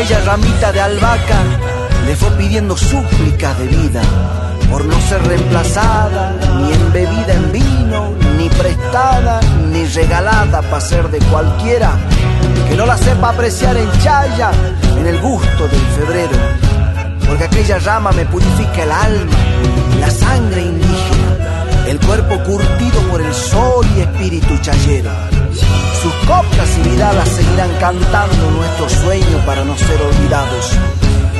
Aquella 0.00 0.20
ramita 0.20 0.72
de 0.72 0.80
albahaca 0.80 1.42
le 2.06 2.16
fue 2.16 2.30
pidiendo 2.38 2.74
súplicas 2.74 3.58
de 3.58 3.66
vida 3.66 4.00
por 4.70 4.82
no 4.86 4.98
ser 5.02 5.22
reemplazada, 5.26 6.36
ni 6.56 6.72
embebida 6.72 7.34
en 7.34 7.52
vino, 7.52 8.14
ni 8.38 8.48
prestada, 8.48 9.40
ni 9.70 9.84
regalada 9.84 10.62
para 10.62 10.80
ser 10.80 11.10
de 11.10 11.18
cualquiera 11.18 11.92
que 12.66 12.76
no 12.76 12.86
la 12.86 12.96
sepa 12.96 13.28
apreciar 13.28 13.76
en 13.76 13.90
chaya, 14.02 14.52
en 14.96 15.06
el 15.06 15.20
gusto 15.20 15.68
del 15.68 15.86
febrero. 15.98 16.38
Porque 17.28 17.44
aquella 17.44 17.78
rama 17.80 18.10
me 18.12 18.24
purifica 18.24 18.84
el 18.84 18.92
alma, 18.92 19.36
la 20.00 20.10
sangre 20.10 20.62
indígena, 20.62 21.66
el 21.88 22.00
cuerpo 22.00 22.42
curtido 22.44 23.00
por 23.10 23.20
el 23.20 23.34
sol 23.34 23.86
y 23.98 24.00
espíritu 24.00 24.56
chayero. 24.62 25.39
Sus 26.02 26.14
coplas 26.26 26.68
y 26.78 26.88
miradas 26.88 27.28
seguirán 27.28 27.70
cantando 27.78 28.50
nuestro 28.50 28.88
sueño 28.88 29.44
para 29.44 29.64
no 29.64 29.76
ser 29.76 30.00
olvidados. 30.00 30.72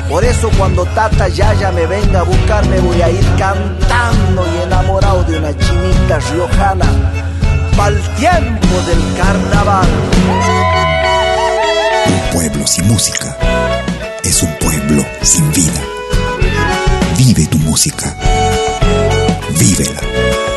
Por 0.08 0.24
eso 0.24 0.50
cuando 0.58 0.84
Tata 0.86 1.28
Yaya 1.28 1.70
me 1.72 1.86
venga 1.86 2.20
a 2.20 2.24
buscar 2.24 2.66
me 2.68 2.80
voy 2.80 3.00
a 3.00 3.08
ir 3.10 3.24
cantando 3.38 4.44
y 4.54 4.62
enamorado 4.62 5.22
de 5.24 5.38
una 5.38 5.56
chinita 5.56 6.18
riojana 6.32 6.86
pa'l 7.76 7.98
tiempo 8.16 8.74
del 8.86 9.16
carnaval. 9.16 9.88
Un 12.06 12.30
pueblo 12.32 12.66
sin 12.66 12.88
música 12.88 13.38
es 14.22 14.42
un 14.42 14.52
pueblo 14.58 15.04
sin 15.22 15.50
vida. 15.52 15.80
Vive 17.16 17.46
tu 17.46 17.58
música. 17.58 18.14
Vívela. 19.58 20.49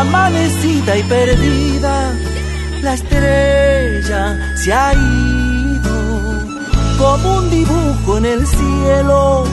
Amanecida 0.00 0.96
y 0.96 1.02
perdida, 1.02 2.14
la 2.80 2.94
estrella 2.94 4.54
se 4.56 4.72
ha 4.72 4.94
ido 4.94 5.90
como 6.96 7.36
un 7.40 7.50
dibujo 7.50 8.16
en 8.16 8.24
el 8.24 8.46
cielo 8.46 9.44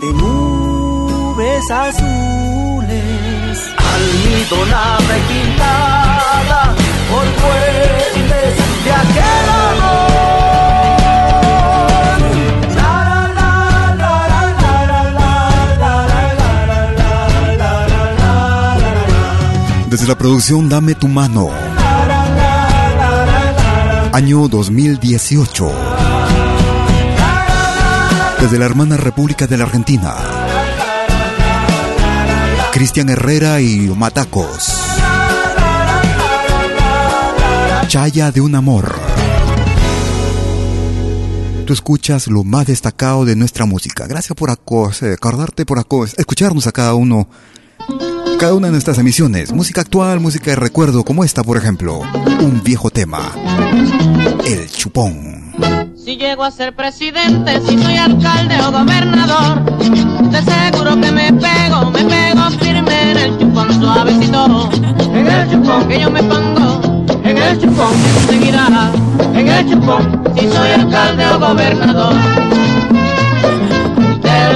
de 0.00 0.12
nubes 0.12 1.70
azules. 1.70 3.58
Almidonada 3.94 5.18
y 5.18 5.22
pintada 5.32 6.74
por 7.08 7.26
puentes 7.42 8.56
de 8.84 8.92
aquel 8.92 9.48
amor. 9.70 10.45
Desde 20.06 20.14
la 20.14 20.18
producción 20.20 20.68
Dame 20.68 20.94
tu 20.94 21.08
mano. 21.08 21.48
Año 24.12 24.46
2018. 24.46 25.68
Desde 28.40 28.56
la 28.56 28.66
hermana 28.66 28.96
República 28.98 29.48
de 29.48 29.56
la 29.56 29.64
Argentina. 29.64 30.14
Cristian 32.70 33.08
Herrera 33.08 33.60
y 33.60 33.92
Matacos. 33.96 34.76
Chaya 37.88 38.30
de 38.30 38.40
un 38.40 38.54
amor. 38.54 38.94
Tú 41.66 41.72
escuchas 41.72 42.28
lo 42.28 42.44
más 42.44 42.68
destacado 42.68 43.24
de 43.24 43.34
nuestra 43.34 43.66
música. 43.66 44.06
Gracias 44.06 44.36
por 44.36 44.50
eh, 44.50 45.12
acordarte, 45.14 45.66
por 45.66 45.84
escucharnos 46.16 46.68
a 46.68 46.70
cada 46.70 46.94
uno 46.94 47.28
cada 48.38 48.54
una 48.54 48.66
de 48.66 48.72
nuestras 48.72 48.98
emisiones. 48.98 49.52
Música 49.52 49.80
actual, 49.80 50.20
música 50.20 50.50
de 50.50 50.56
recuerdo, 50.56 51.04
como 51.04 51.24
esta, 51.24 51.42
por 51.42 51.56
ejemplo. 51.56 52.02
Un 52.40 52.62
viejo 52.62 52.90
tema. 52.90 53.32
El 54.44 54.70
chupón. 54.70 55.52
Si 55.96 56.16
llego 56.16 56.44
a 56.44 56.50
ser 56.50 56.74
presidente, 56.74 57.60
si 57.66 57.78
soy 57.78 57.96
alcalde 57.96 58.56
o 58.60 58.70
gobernador, 58.70 59.64
de 60.30 60.42
seguro 60.42 61.00
que 61.00 61.10
me 61.12 61.32
pego, 61.32 61.90
me 61.90 62.04
pego 62.04 62.50
firme 62.60 63.10
en 63.10 63.16
el 63.16 63.38
chupón 63.38 63.80
suavecito. 63.80 64.70
En 65.14 65.26
el 65.26 65.50
chupón 65.50 65.88
que 65.88 66.00
yo 66.00 66.10
me 66.10 66.22
pongo, 66.22 67.04
en 67.24 67.38
el 67.38 67.60
chupón 67.60 67.94
enseguida, 68.20 68.92
en 69.34 69.48
el 69.48 69.70
chupón, 69.70 70.22
si 70.36 70.48
soy 70.48 70.70
alcalde 70.70 71.26
o 71.26 71.40
gobernador. 71.40 72.14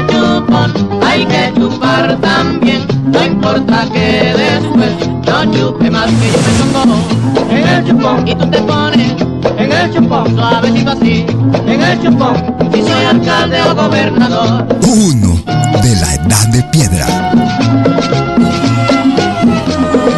Chupón 0.08 0.72
hay 1.02 1.24
que 1.26 1.52
chupar 1.54 2.16
también, 2.20 2.86
no 3.06 3.24
importa 3.24 3.86
que 3.92 4.34
después 4.36 5.08
no 5.26 5.52
chupe 5.52 5.90
más 5.90 6.06
que 6.06 6.30
yo 6.32 6.38
me 6.56 6.72
pongo 6.72 7.50
en 7.50 7.68
el 7.68 7.86
chupón 7.86 8.28
y 8.28 8.34
tú 8.34 8.50
te 8.50 8.58
pones 8.62 9.12
en 9.58 9.72
el 9.72 9.94
chupón 9.94 10.34
suavecito 10.34 10.90
así, 10.92 11.26
en 11.66 11.82
el 11.82 12.02
chupón, 12.02 12.34
si 12.72 12.82
soy 12.82 13.04
alcalde 13.04 13.62
o 13.62 13.74
gobernador. 13.74 14.66
Uno 14.82 15.40
de 15.82 15.96
la 15.96 16.14
edad 16.14 16.48
de 16.48 16.62
piedra. 16.64 17.06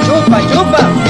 Chupa, 0.07 0.41
chupa. 0.53 1.02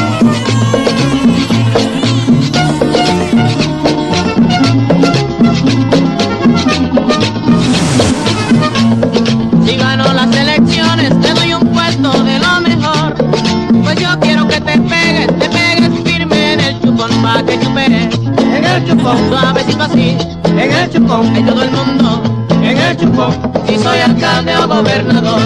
El 18.76 18.84
chupón. 18.86 19.18
Suavecito 19.28 19.82
así, 19.82 20.16
en 20.44 20.58
el 20.58 20.90
chupón. 20.90 21.34
Hay 21.34 21.42
todo 21.42 21.62
el 21.62 21.70
mundo, 21.70 22.22
en 22.62 22.78
el 22.78 22.96
chupón, 22.96 23.32
si 23.66 23.78
soy 23.78 23.98
alcalde 23.98 24.56
o 24.56 24.68
gobernador. 24.68 25.40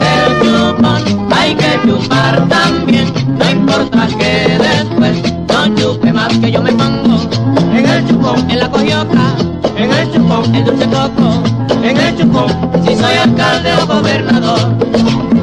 El 0.00 0.40
chupón 0.40 1.32
hay 1.32 1.54
que 1.54 1.80
chupar 1.86 2.48
también, 2.48 3.12
no 3.38 3.50
importa 3.50 4.06
que 4.18 4.58
después 4.58 5.22
no 5.48 5.74
chupe 5.76 6.12
más 6.12 6.32
que 6.38 6.50
yo 6.50 6.62
me 6.62 6.72
pongo, 6.72 7.20
en 7.72 7.88
el 7.88 8.06
chupón, 8.06 8.50
en 8.50 8.58
la 8.58 8.70
cojioca, 8.70 9.34
en 9.76 9.92
el 9.92 10.12
chupón, 10.12 10.54
el 10.54 10.64
dulce 10.64 10.86
coco, 10.86 11.42
en 11.82 11.96
el 11.96 12.18
chupón, 12.18 12.48
si 12.84 12.96
soy 12.96 13.16
alcalde 13.16 13.72
o 13.82 13.86
gobernador. 13.86 15.33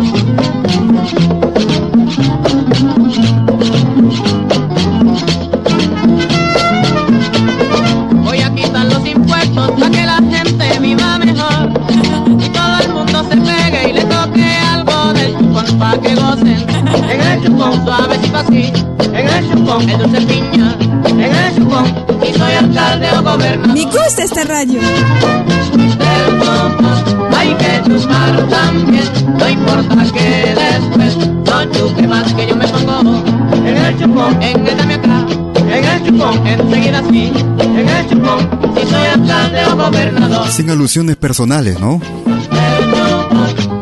Chupón 17.62 17.86
suavecito 17.86 18.38
así, 18.38 18.74
en 19.14 19.28
el 19.30 19.52
chupón 19.52 19.90
el 19.90 19.98
dulce 20.00 20.22
piña, 20.22 20.76
en 21.08 21.22
el 21.22 21.56
chupón 21.56 21.86
y 22.28 22.38
soy 22.38 22.54
alcalde 22.54 23.08
o 23.12 23.24
gobernador. 23.24 23.74
Me 23.76 23.84
gusta 23.84 24.24
esta 24.24 24.44
radio. 24.46 24.80
Del 24.82 25.90
chupón 26.30 27.36
hay 27.38 27.54
que 27.56 27.82
chupar 27.84 28.48
también, 28.50 29.04
no 29.38 29.50
importa 29.50 29.96
que 30.14 30.56
después 30.56 31.18
no 31.28 31.66
chupe 31.72 32.08
más 32.08 32.34
que 32.34 32.48
yo 32.48 32.56
me 32.56 32.68
pongo. 32.68 33.24
En 33.54 33.78
el 33.78 34.00
chupón, 34.00 34.42
en 34.42 34.68
el 34.68 34.78
dame 34.78 34.94
acá, 34.96 35.26
en 35.56 35.86
el 35.86 36.06
chupón, 36.06 36.48
enseguida 36.48 37.00
así, 37.00 37.32
en 37.60 37.90
el 37.90 38.10
chupón, 38.10 38.50
si 38.76 38.88
soy 38.88 39.08
alcalde 39.08 39.66
o 39.66 39.76
gobernador. 39.76 40.48
Sin 40.48 40.70
alusiones 40.70 41.16
personales, 41.16 41.80
¿no? 41.80 42.02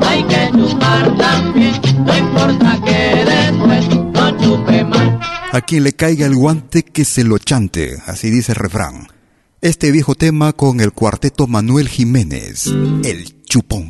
Hay 0.08 0.24
que 0.24 0.52
chupar 0.52 1.16
también, 1.18 1.74
no 2.06 2.18
importa 2.18 2.78
que 2.86 3.29
A 5.52 5.62
quien 5.62 5.84
le 5.84 5.94
caiga 5.94 6.28
el 6.28 6.36
guante 6.36 6.84
que 6.84 7.04
se 7.04 7.24
lo 7.24 7.40
chante, 7.40 7.98
así 8.06 8.30
dice 8.30 8.52
el 8.52 8.58
refrán. 8.58 9.08
Este 9.62 9.92
viejo 9.92 10.14
tema 10.14 10.54
con 10.54 10.80
el 10.80 10.94
cuarteto 10.94 11.48
Manuel 11.48 11.90
Jiménez, 11.90 12.68
El 12.68 13.44
Chupón. 13.46 13.90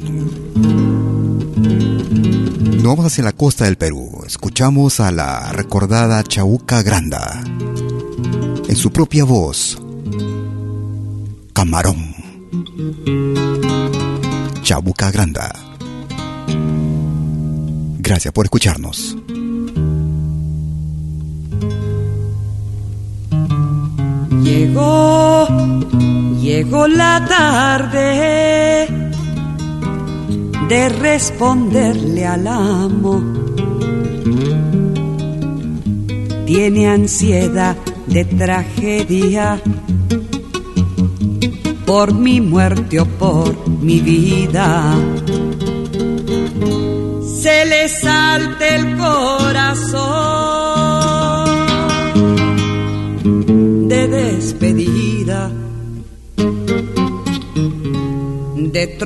Nos 2.76 2.84
vamos 2.84 3.06
hacia 3.06 3.26
la 3.26 3.34
costa 3.34 3.66
del 3.66 3.78
Perú. 3.78 4.24
Escuchamos 4.26 5.02
a 5.02 5.12
la 5.12 5.52
recordada 5.52 6.24
Chauca 6.24 6.82
Granda. 6.82 7.44
En 8.68 8.76
su 8.78 8.92
propia 8.92 9.26
voz, 9.26 9.78
Camarón. 11.54 12.16
Chabuca 14.64 15.12
Granda. 15.12 15.54
Gracias 18.00 18.34
por 18.34 18.46
escucharnos. 18.46 19.18
Llegó, 24.44 25.48
llegó 26.40 26.88
la 26.88 27.26
tarde 27.28 28.88
de 30.70 30.90
responderle 30.90 32.26
al 32.26 32.48
amo. 32.48 33.24
Tiene 36.46 36.88
ansiedad 36.88 37.76
de 38.08 38.26
tragedia 38.26 39.62
por 41.86 42.14
mi 42.14 42.40
muerte 42.40 43.00
o 43.00 43.06
por 43.06 43.68
mi 43.68 44.00
vida. 44.00 44.96
Se 47.42 47.66
le 47.66 47.90
salte 47.90 48.76
el 48.76 48.98
corazón 48.98 49.39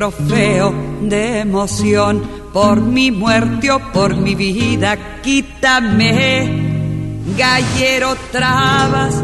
trofeo, 0.03 0.73
de 1.01 1.39
emoción 1.39 2.21
por 2.51 2.81
mi 2.81 3.09
muerte 3.09 3.71
o 3.71 3.79
por 3.93 4.15
mi 4.15 4.35
vida. 4.35 5.21
Quítame, 5.21 7.23
gallero 7.37 8.13
trabas, 8.29 9.15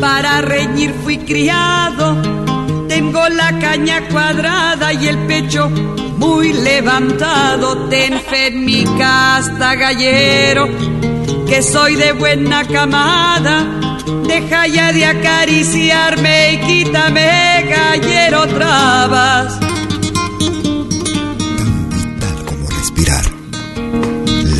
para 0.00 0.40
reñir 0.40 0.94
fui 1.02 1.18
criado 1.18 2.16
tengo 2.88 3.28
la 3.28 3.58
caña 3.58 4.06
cuadrada 4.08 4.92
y 4.92 5.08
el 5.08 5.18
pecho 5.26 5.68
muy 5.68 6.52
levantado. 6.52 7.88
Ten 7.88 8.20
fe 8.20 8.48
en 8.48 8.64
mi 8.64 8.84
casta, 8.84 9.74
gallero, 9.74 10.68
que 11.48 11.60
soy 11.60 11.96
de 11.96 12.12
buena 12.12 12.64
camada. 12.64 13.66
Deja 14.28 14.68
ya 14.68 14.92
de 14.92 15.06
acariciarme 15.06 16.52
y 16.52 16.58
quítame, 16.58 17.66
gallero, 17.68 18.46
trabas. 18.46 19.73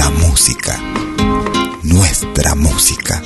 La 0.05 0.11
música. 0.11 0.79
Nuestra 1.83 2.55
música. 2.55 3.24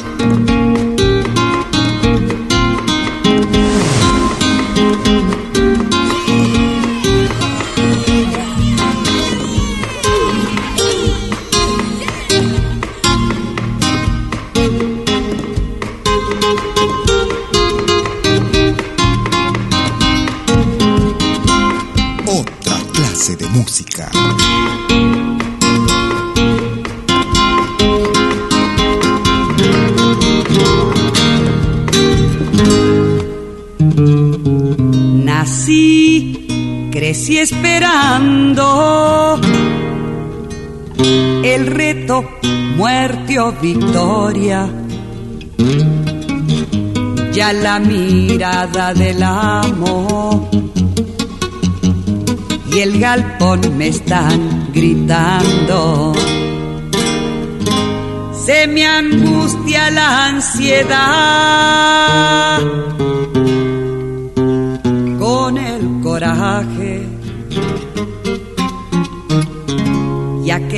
Victoria. 43.60 44.68
Ya 47.32 47.52
la 47.52 47.78
mirada 47.78 48.94
del 48.94 49.22
amo 49.22 50.48
y 52.72 52.78
el 52.80 52.98
galpón 53.00 53.76
me 53.76 53.88
están 53.88 54.70
gritando. 54.72 56.12
Se 58.44 58.66
me 58.66 58.86
angustia 58.86 59.90
la 59.90 60.26
ansiedad 60.26 60.98
con 65.18 65.58
el 65.58 66.00
coraje 66.02 67.18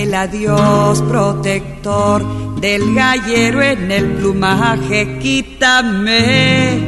el 0.03 0.15
adiós 0.15 1.03
protector 1.03 2.40
del 2.61 2.95
gallero 2.95 3.63
en 3.63 3.91
el 3.91 4.07
plumaje, 4.13 5.19
quítame, 5.19 6.79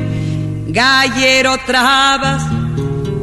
gallero 0.69 1.57
trabas, 1.67 2.43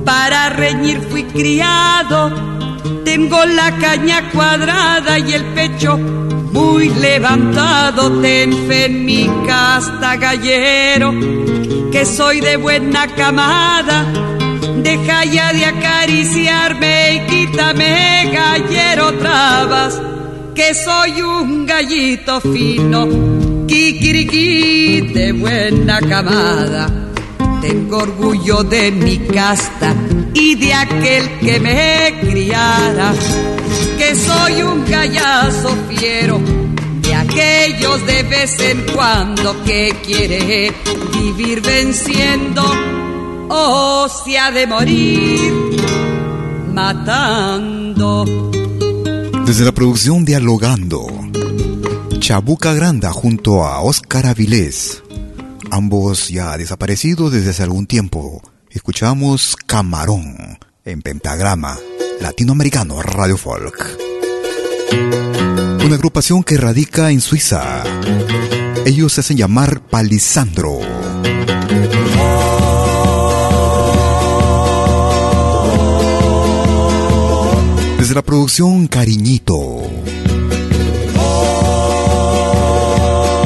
para 0.03 0.49
reñir 0.49 0.99
fui 1.09 1.25
criado, 1.25 2.31
tengo 3.05 3.45
la 3.45 3.77
caña 3.77 4.29
cuadrada 4.31 5.19
y 5.19 5.33
el 5.33 5.45
pecho 5.53 5.97
muy 5.97 6.89
levantado, 6.89 8.19
ten 8.21 8.51
fe 8.67 8.85
en 8.85 9.05
mi 9.05 9.29
casta, 9.45 10.15
gallero, 10.15 11.13
que 11.91 12.05
soy 12.05 12.41
de 12.41 12.57
buena 12.57 13.07
camada. 13.07 14.05
Deja 14.77 15.25
ya 15.25 15.53
de 15.53 15.65
acariciarme 15.65 17.15
y 17.15 17.19
quítame, 17.29 18.31
gallero 18.33 19.13
trabas, 19.19 20.01
que 20.59 20.73
soy 20.73 21.21
un 21.21 21.65
gallito 21.65 22.41
fino, 22.41 23.07
kikiriki 23.65 24.99
de 25.13 25.31
buena 25.31 26.01
camada. 26.01 26.85
Tengo 27.61 27.99
orgullo 27.99 28.61
de 28.65 28.91
mi 28.91 29.19
casta 29.19 29.95
y 30.33 30.55
de 30.55 30.73
aquel 30.73 31.39
que 31.39 31.61
me 31.61 32.19
criara, 32.19 33.13
que 33.97 34.13
soy 34.13 34.61
un 34.61 34.83
gallazo 34.83 35.69
fiero 35.87 36.41
de 37.03 37.15
aquellos 37.15 38.05
de 38.05 38.23
vez 38.23 38.59
en 38.59 38.81
cuando 38.93 39.63
que 39.63 39.95
quiere 40.05 40.73
vivir 41.13 41.61
venciendo 41.61 42.63
o 43.47 44.09
se 44.09 44.37
ha 44.37 44.51
de 44.51 44.67
morir 44.67 45.53
matando. 46.73 48.58
Desde 49.49 49.65
la 49.65 49.71
producción 49.71 50.25
Dialogando, 50.25 51.07
Chabuca 52.19 52.71
Granda 52.75 53.11
junto 53.11 53.65
a 53.65 53.81
Oscar 53.81 54.27
Avilés, 54.27 55.01
ambos 55.71 56.29
ya 56.29 56.55
desaparecidos 56.55 57.31
desde 57.31 57.49
hace 57.49 57.63
algún 57.63 57.87
tiempo, 57.87 58.43
escuchamos 58.69 59.55
Camarón 59.65 60.59
en 60.85 61.01
Pentagrama 61.01 61.79
Latinoamericano 62.21 63.01
Radio 63.01 63.37
Folk. 63.37 63.97
Una 65.83 65.95
agrupación 65.95 66.43
que 66.43 66.55
radica 66.55 67.09
en 67.09 67.19
Suiza. 67.19 67.83
Ellos 68.85 69.13
se 69.13 69.21
hacen 69.21 69.37
llamar 69.37 69.81
Palisandro. 69.81 70.77
Desde 78.09 78.21
la 78.21 78.25
producción 78.25 78.87
Cariñito. 78.87 79.81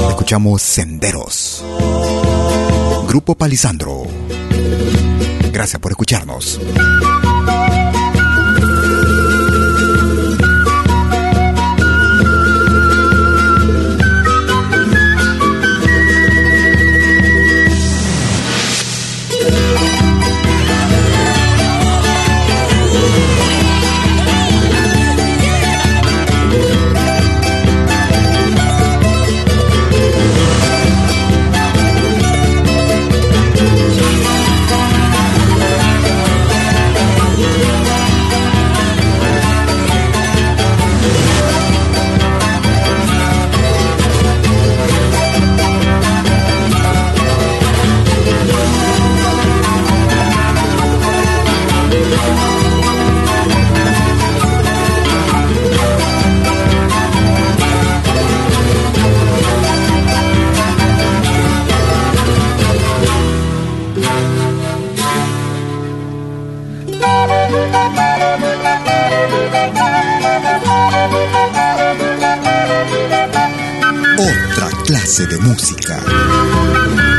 Escuchamos 0.07 0.61
Senderos. 0.61 1.65
Grupo 3.05 3.35
Palisandro. 3.35 4.03
Gracias 5.51 5.81
por 5.81 5.91
escucharnos. 5.91 6.61
Clase 75.03 75.27
de 75.27 75.37
música. 75.39 77.12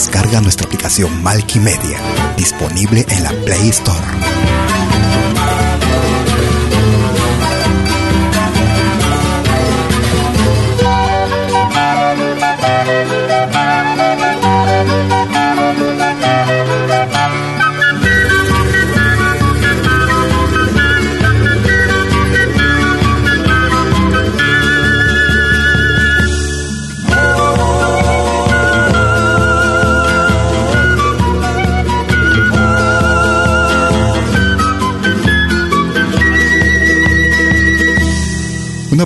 Descarga 0.00 0.40
nuestra 0.40 0.64
aplicación 0.64 1.22
Malkimedia, 1.22 2.00
disponible 2.34 3.04
en 3.10 3.22
la 3.22 3.28
Play 3.44 3.68
Store. 3.68 4.59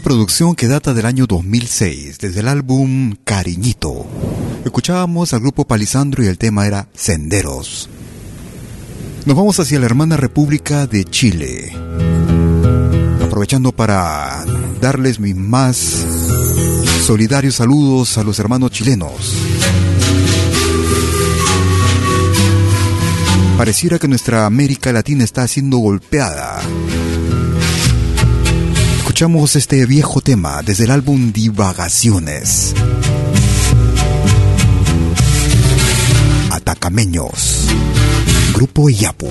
Producción 0.04 0.54
que 0.54 0.68
data 0.68 0.92
del 0.92 1.06
año 1.06 1.26
2006, 1.26 2.18
desde 2.18 2.40
el 2.40 2.48
álbum 2.48 3.16
Cariñito. 3.24 4.06
Escuchábamos 4.62 5.32
al 5.32 5.40
grupo 5.40 5.64
Palisandro 5.64 6.22
y 6.22 6.26
el 6.26 6.36
tema 6.36 6.66
era 6.66 6.88
Senderos. 6.92 7.88
Nos 9.24 9.34
vamos 9.34 9.58
hacia 9.58 9.78
la 9.78 9.86
hermana 9.86 10.18
República 10.18 10.86
de 10.86 11.06
Chile, 11.06 11.72
aprovechando 13.24 13.72
para 13.72 14.44
darles 14.78 15.18
mis 15.20 15.34
más 15.34 16.04
solidarios 17.06 17.54
saludos 17.54 18.18
a 18.18 18.24
los 18.24 18.38
hermanos 18.38 18.72
chilenos. 18.72 19.32
Pareciera 23.56 23.98
que 23.98 24.08
nuestra 24.08 24.44
América 24.44 24.92
Latina 24.92 25.24
está 25.24 25.48
siendo 25.48 25.78
golpeada 25.78 26.60
escuchamos 29.14 29.54
este 29.54 29.86
viejo 29.86 30.20
tema 30.20 30.60
desde 30.62 30.86
el 30.86 30.90
álbum 30.90 31.32
Divagaciones. 31.32 32.74
Atacameños. 36.50 37.68
Grupo 38.56 38.90
Iyapu. 38.90 39.28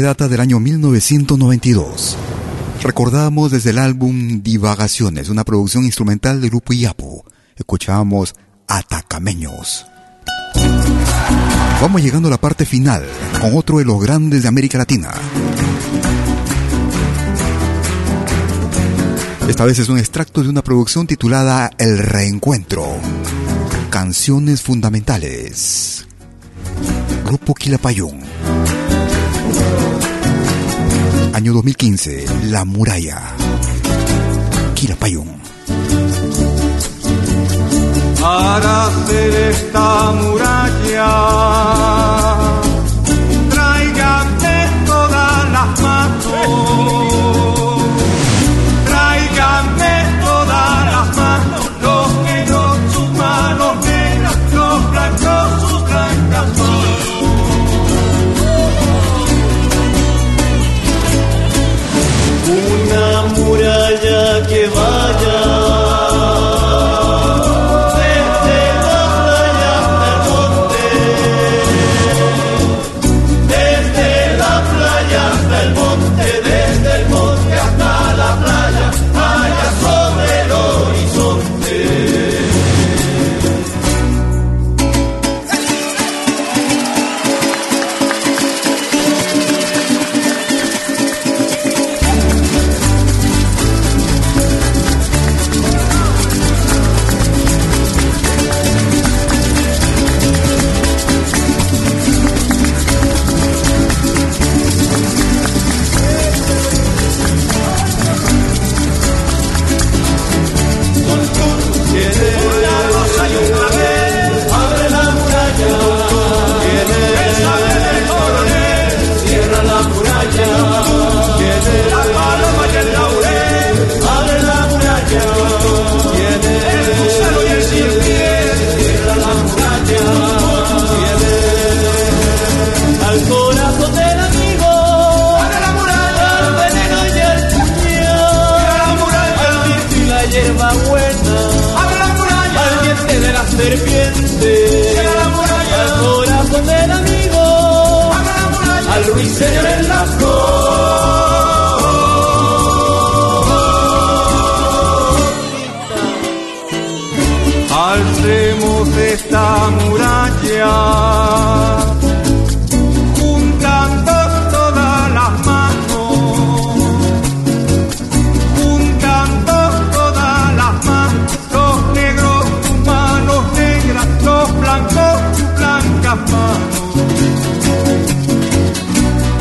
Data 0.00 0.28
del 0.28 0.40
año 0.40 0.60
1992. 0.60 2.16
Recordamos 2.82 3.50
desde 3.50 3.70
el 3.70 3.78
álbum 3.78 4.42
Divagaciones, 4.42 5.28
una 5.28 5.44
producción 5.44 5.84
instrumental 5.84 6.40
del 6.40 6.50
grupo 6.50 6.72
Iapo. 6.72 7.24
Escuchábamos 7.56 8.34
Atacameños. 8.66 9.86
Vamos 11.80 12.02
llegando 12.02 12.28
a 12.28 12.30
la 12.30 12.40
parte 12.40 12.64
final 12.64 13.04
con 13.40 13.56
otro 13.56 13.78
de 13.78 13.84
los 13.84 14.00
grandes 14.00 14.42
de 14.42 14.48
América 14.48 14.78
Latina. 14.78 15.10
Esta 19.48 19.64
vez 19.64 19.78
es 19.78 19.88
un 19.88 19.98
extracto 19.98 20.42
de 20.42 20.50
una 20.50 20.62
producción 20.62 21.06
titulada 21.06 21.70
El 21.78 21.98
Reencuentro. 21.98 22.84
Canciones 23.90 24.60
fundamentales. 24.60 26.06
Grupo 27.24 27.54
Quilapayún. 27.54 28.20
Año 31.38 31.52
2015, 31.52 32.26
La 32.50 32.64
Muralla. 32.64 33.22
Quilapayún. 34.74 35.40
Para 38.20 38.86
hacer 38.86 39.34
esta 39.52 40.10
muralla, 40.20 41.06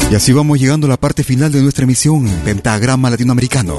Y 0.10 0.16
así 0.16 0.32
vamos 0.32 0.60
llegando 0.60 0.88
a 0.88 0.89
la 0.89 0.97
parte 0.97 1.24
final 1.24 1.51
de 1.51 1.62
nuestra 1.62 1.84
emisión, 1.84 2.26
Pentagrama 2.45 3.10
Latinoamericano. 3.10 3.78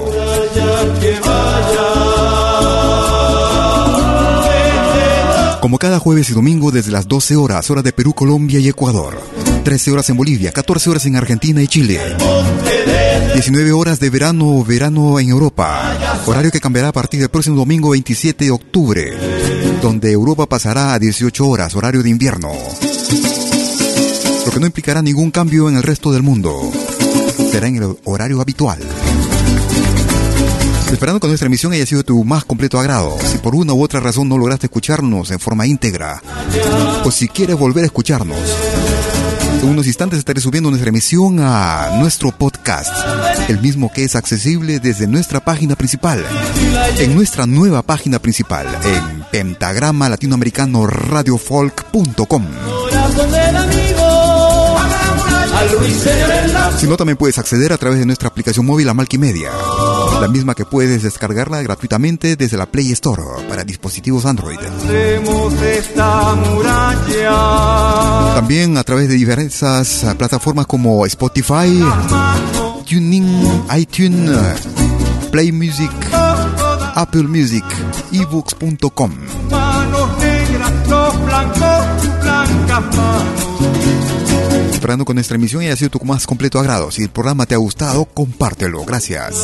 Como 5.61 5.79
cada 5.79 5.99
jueves 5.99 6.31
y 6.31 6.35
domingo 6.35 6.71
desde 6.71 6.91
las 6.91 7.09
12 7.09 7.37
horas, 7.37 7.71
hora 7.71 7.83
de 7.83 7.93
Perú, 7.93 8.15
Colombia 8.15 8.61
y 8.61 8.69
Ecuador. 8.69 9.21
13 9.65 9.91
horas 9.91 10.09
en 10.11 10.17
Bolivia, 10.17 10.53
14 10.53 10.91
horas 10.91 11.07
en 11.07 11.17
Argentina 11.17 11.63
y 11.63 11.67
Chile. 11.67 12.01
19 13.35 13.73
horas 13.73 14.01
de 14.01 14.11
verano, 14.11 14.65
verano 14.65 15.21
en 15.21 15.29
Europa. 15.31 15.97
Horario 16.27 16.51
que 16.51 16.61
cambiará 16.61 16.89
a 16.89 16.93
partir 16.93 17.21
del 17.21 17.29
próximo 17.29 17.57
domingo 17.57 17.91
27 17.91 18.47
de 18.47 18.51
octubre, 18.51 19.13
donde 19.83 20.13
Europa 20.13 20.47
pasará 20.47 20.95
a 20.95 20.99
18 20.99 21.47
horas, 21.47 21.75
horario 21.75 22.03
de 22.03 22.11
invierno. 22.11 22.51
Lo 24.49 24.55
que 24.55 24.61
no 24.61 24.67
implicará 24.67 25.03
ningún 25.03 25.31
cambio 25.31 25.69
en 25.69 25.77
el 25.77 25.83
resto 25.83 26.11
del 26.11 26.23
mundo. 26.23 26.73
Será 27.53 27.67
en 27.67 27.77
el 27.77 27.99
horario 28.05 28.41
habitual. 28.41 28.79
Esperando 30.91 31.21
que 31.21 31.27
nuestra 31.27 31.49
emisión 31.49 31.75
haya 31.75 31.85
sido 31.85 31.99
de 31.99 32.05
tu 32.05 32.25
más 32.25 32.47
completo 32.47 32.79
agrado. 32.79 33.19
Si 33.31 33.37
por 33.37 33.55
una 33.55 33.75
u 33.75 33.83
otra 33.83 34.01
razón 34.01 34.27
no 34.27 34.39
lograste 34.39 34.65
escucharnos 34.65 35.31
en 35.33 35.39
forma 35.39 35.67
íntegra, 35.67 36.23
o 37.05 37.11
si 37.11 37.29
quieres 37.29 37.59
volver 37.59 37.83
a 37.83 37.89
escucharnos, 37.89 38.39
en 39.63 39.69
unos 39.69 39.87
instantes 39.87 40.19
estaré 40.19 40.41
subiendo 40.41 40.71
nuestra 40.71 40.89
emisión 40.89 41.41
a 41.41 41.99
nuestro 41.99 42.33
podcast, 42.33 42.91
el 43.51 43.61
mismo 43.61 43.93
que 43.93 44.05
es 44.05 44.17
accesible 44.17 44.81
desde 44.81 45.07
nuestra 45.07 45.41
página 45.41 45.77
principal, 45.77 46.25
en 46.97 47.15
nuestra 47.15 47.45
nueva 47.45 47.83
página 47.83 48.19
principal, 48.19 48.67
en 48.83 49.25
pentagrama 49.31 50.09
latinoamericano 50.09 50.87
radiofolk.com. 50.87 52.47
Si 56.79 56.87
no, 56.87 56.97
también 56.97 57.17
puedes 57.17 57.39
acceder 57.39 57.73
a 57.73 57.77
través 57.77 57.99
de 57.99 58.07
nuestra 58.07 58.29
aplicación 58.29 58.65
móvil 58.65 58.89
a 58.89 58.95
Malkimedia, 58.95 59.51
la 60.21 60.29
misma 60.29 60.55
que 60.55 60.65
puedes 60.65 61.03
descargarla 61.03 61.63
gratuitamente 61.63 62.37
desde 62.37 62.57
la 62.57 62.67
Play 62.67 62.93
Store 62.93 63.23
para 63.49 63.65
dispositivos 63.65 64.25
Android. 64.27 64.59
También 68.35 68.79
a 68.79 68.85
través 68.85 69.09
de 69.09 69.15
diversas 69.15 70.05
eh, 70.05 70.15
plataformas 70.15 70.67
como 70.67 71.05
Spotify, 71.07 71.83
Tuning, 72.89 73.65
iTunes, 73.77 74.39
Play 75.33 75.53
Music, 75.53 75.91
Apple 76.95 77.25
Music, 77.25 77.65
ebooks.com. 78.13 79.13
Manos 79.51 80.19
negras, 80.19 80.73
los 80.89 81.25
blancos 81.25 82.21
blancas 82.23 82.97
manos. 82.97 83.48
Esperando 84.79 85.05
con 85.05 85.17
nuestra 85.17 85.35
emisión 85.35 85.63
haya 85.63 85.75
sido 85.75 85.91
tu 85.91 85.99
más 86.05 86.25
completo 86.25 86.61
agrado. 86.61 86.93
Si 86.93 87.03
el 87.03 87.09
programa 87.09 87.47
te 87.47 87.57
ha 87.57 87.59
gustado, 87.59 88.05
compártelo. 88.05 88.85
Gracias. 88.85 89.35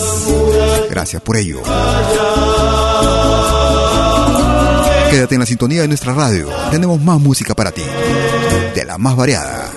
Gracias 0.88 1.20
por 1.22 1.36
ello. 1.36 1.60
Quédate 5.10 5.34
en 5.34 5.40
la 5.40 5.46
sintonía 5.46 5.80
de 5.80 5.88
nuestra 5.88 6.14
radio. 6.14 6.48
Tenemos 6.70 7.02
más 7.02 7.18
música 7.18 7.52
para 7.52 7.72
ti. 7.72 7.82
De 8.76 8.84
la 8.84 8.96
más 8.96 9.16
variada. 9.16 9.72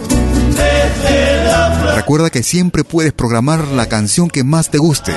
Recuerda 1.96 2.30
que 2.30 2.44
siempre 2.44 2.84
puedes 2.84 3.12
programar 3.12 3.68
la 3.70 3.88
canción 3.88 4.30
que 4.30 4.44
más 4.44 4.70
te 4.70 4.78
guste. 4.78 5.12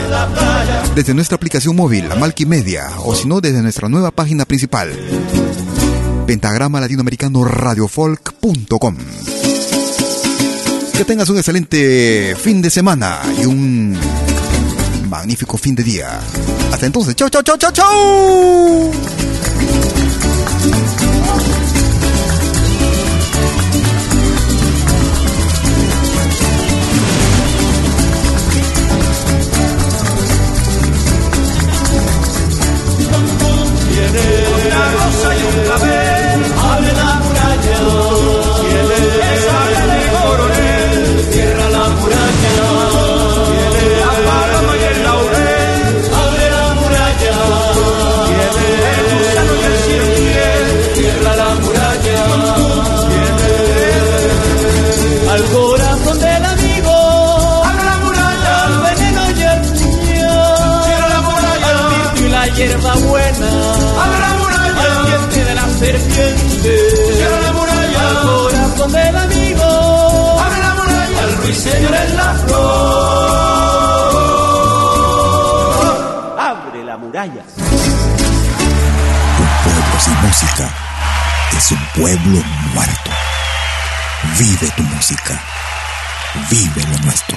Desde 0.94 1.12
nuestra 1.12 1.36
aplicación 1.36 1.76
móvil, 1.76 2.08
la 2.08 2.16
Malkimedia, 2.16 2.88
o 3.04 3.14
si 3.14 3.28
no, 3.28 3.42
desde 3.42 3.60
nuestra 3.60 3.90
nueva 3.90 4.10
página 4.10 4.46
principal. 4.46 4.90
Pentagrama 6.26 6.80
Latinoamericano 6.80 7.44
Radiofolk.com. 7.44 8.96
Que 11.00 11.06
tengas 11.06 11.30
un 11.30 11.38
excelente 11.38 12.36
fin 12.38 12.60
de 12.60 12.68
semana 12.68 13.22
y 13.40 13.46
un 13.46 13.98
magnífico 15.08 15.56
fin 15.56 15.74
de 15.74 15.82
día. 15.82 16.20
Hasta 16.70 16.84
entonces, 16.84 17.16
chau. 17.16 17.30
Una 34.66 34.90
rosa 34.92 35.34
y 35.34 35.42
un 35.48 35.59
serpiente, 66.20 67.14
Cierra 67.16 67.40
la 67.40 67.52
muralla. 67.52 68.10
al 68.10 68.16
corazón 68.26 68.92
del 68.92 69.16
amigo, 69.16 70.40
Abre 70.40 70.58
la 70.58 70.74
muralla. 70.74 71.22
El 71.24 71.36
ruiseñor 71.36 71.94
en 71.94 72.16
la 72.16 72.34
flor. 72.34 72.70
abre 76.38 76.84
la 76.84 76.96
muralla. 76.98 77.42
Un 79.38 79.48
pueblo 79.64 80.00
sin 80.04 80.14
música 80.26 80.68
es 81.56 81.70
un 81.72 81.86
pueblo 81.94 82.42
muerto. 82.74 83.10
Vive 84.38 84.70
tu 84.76 84.82
música. 84.82 85.40
Vive 86.50 86.82
lo 86.90 86.98
nuestro. 87.04 87.36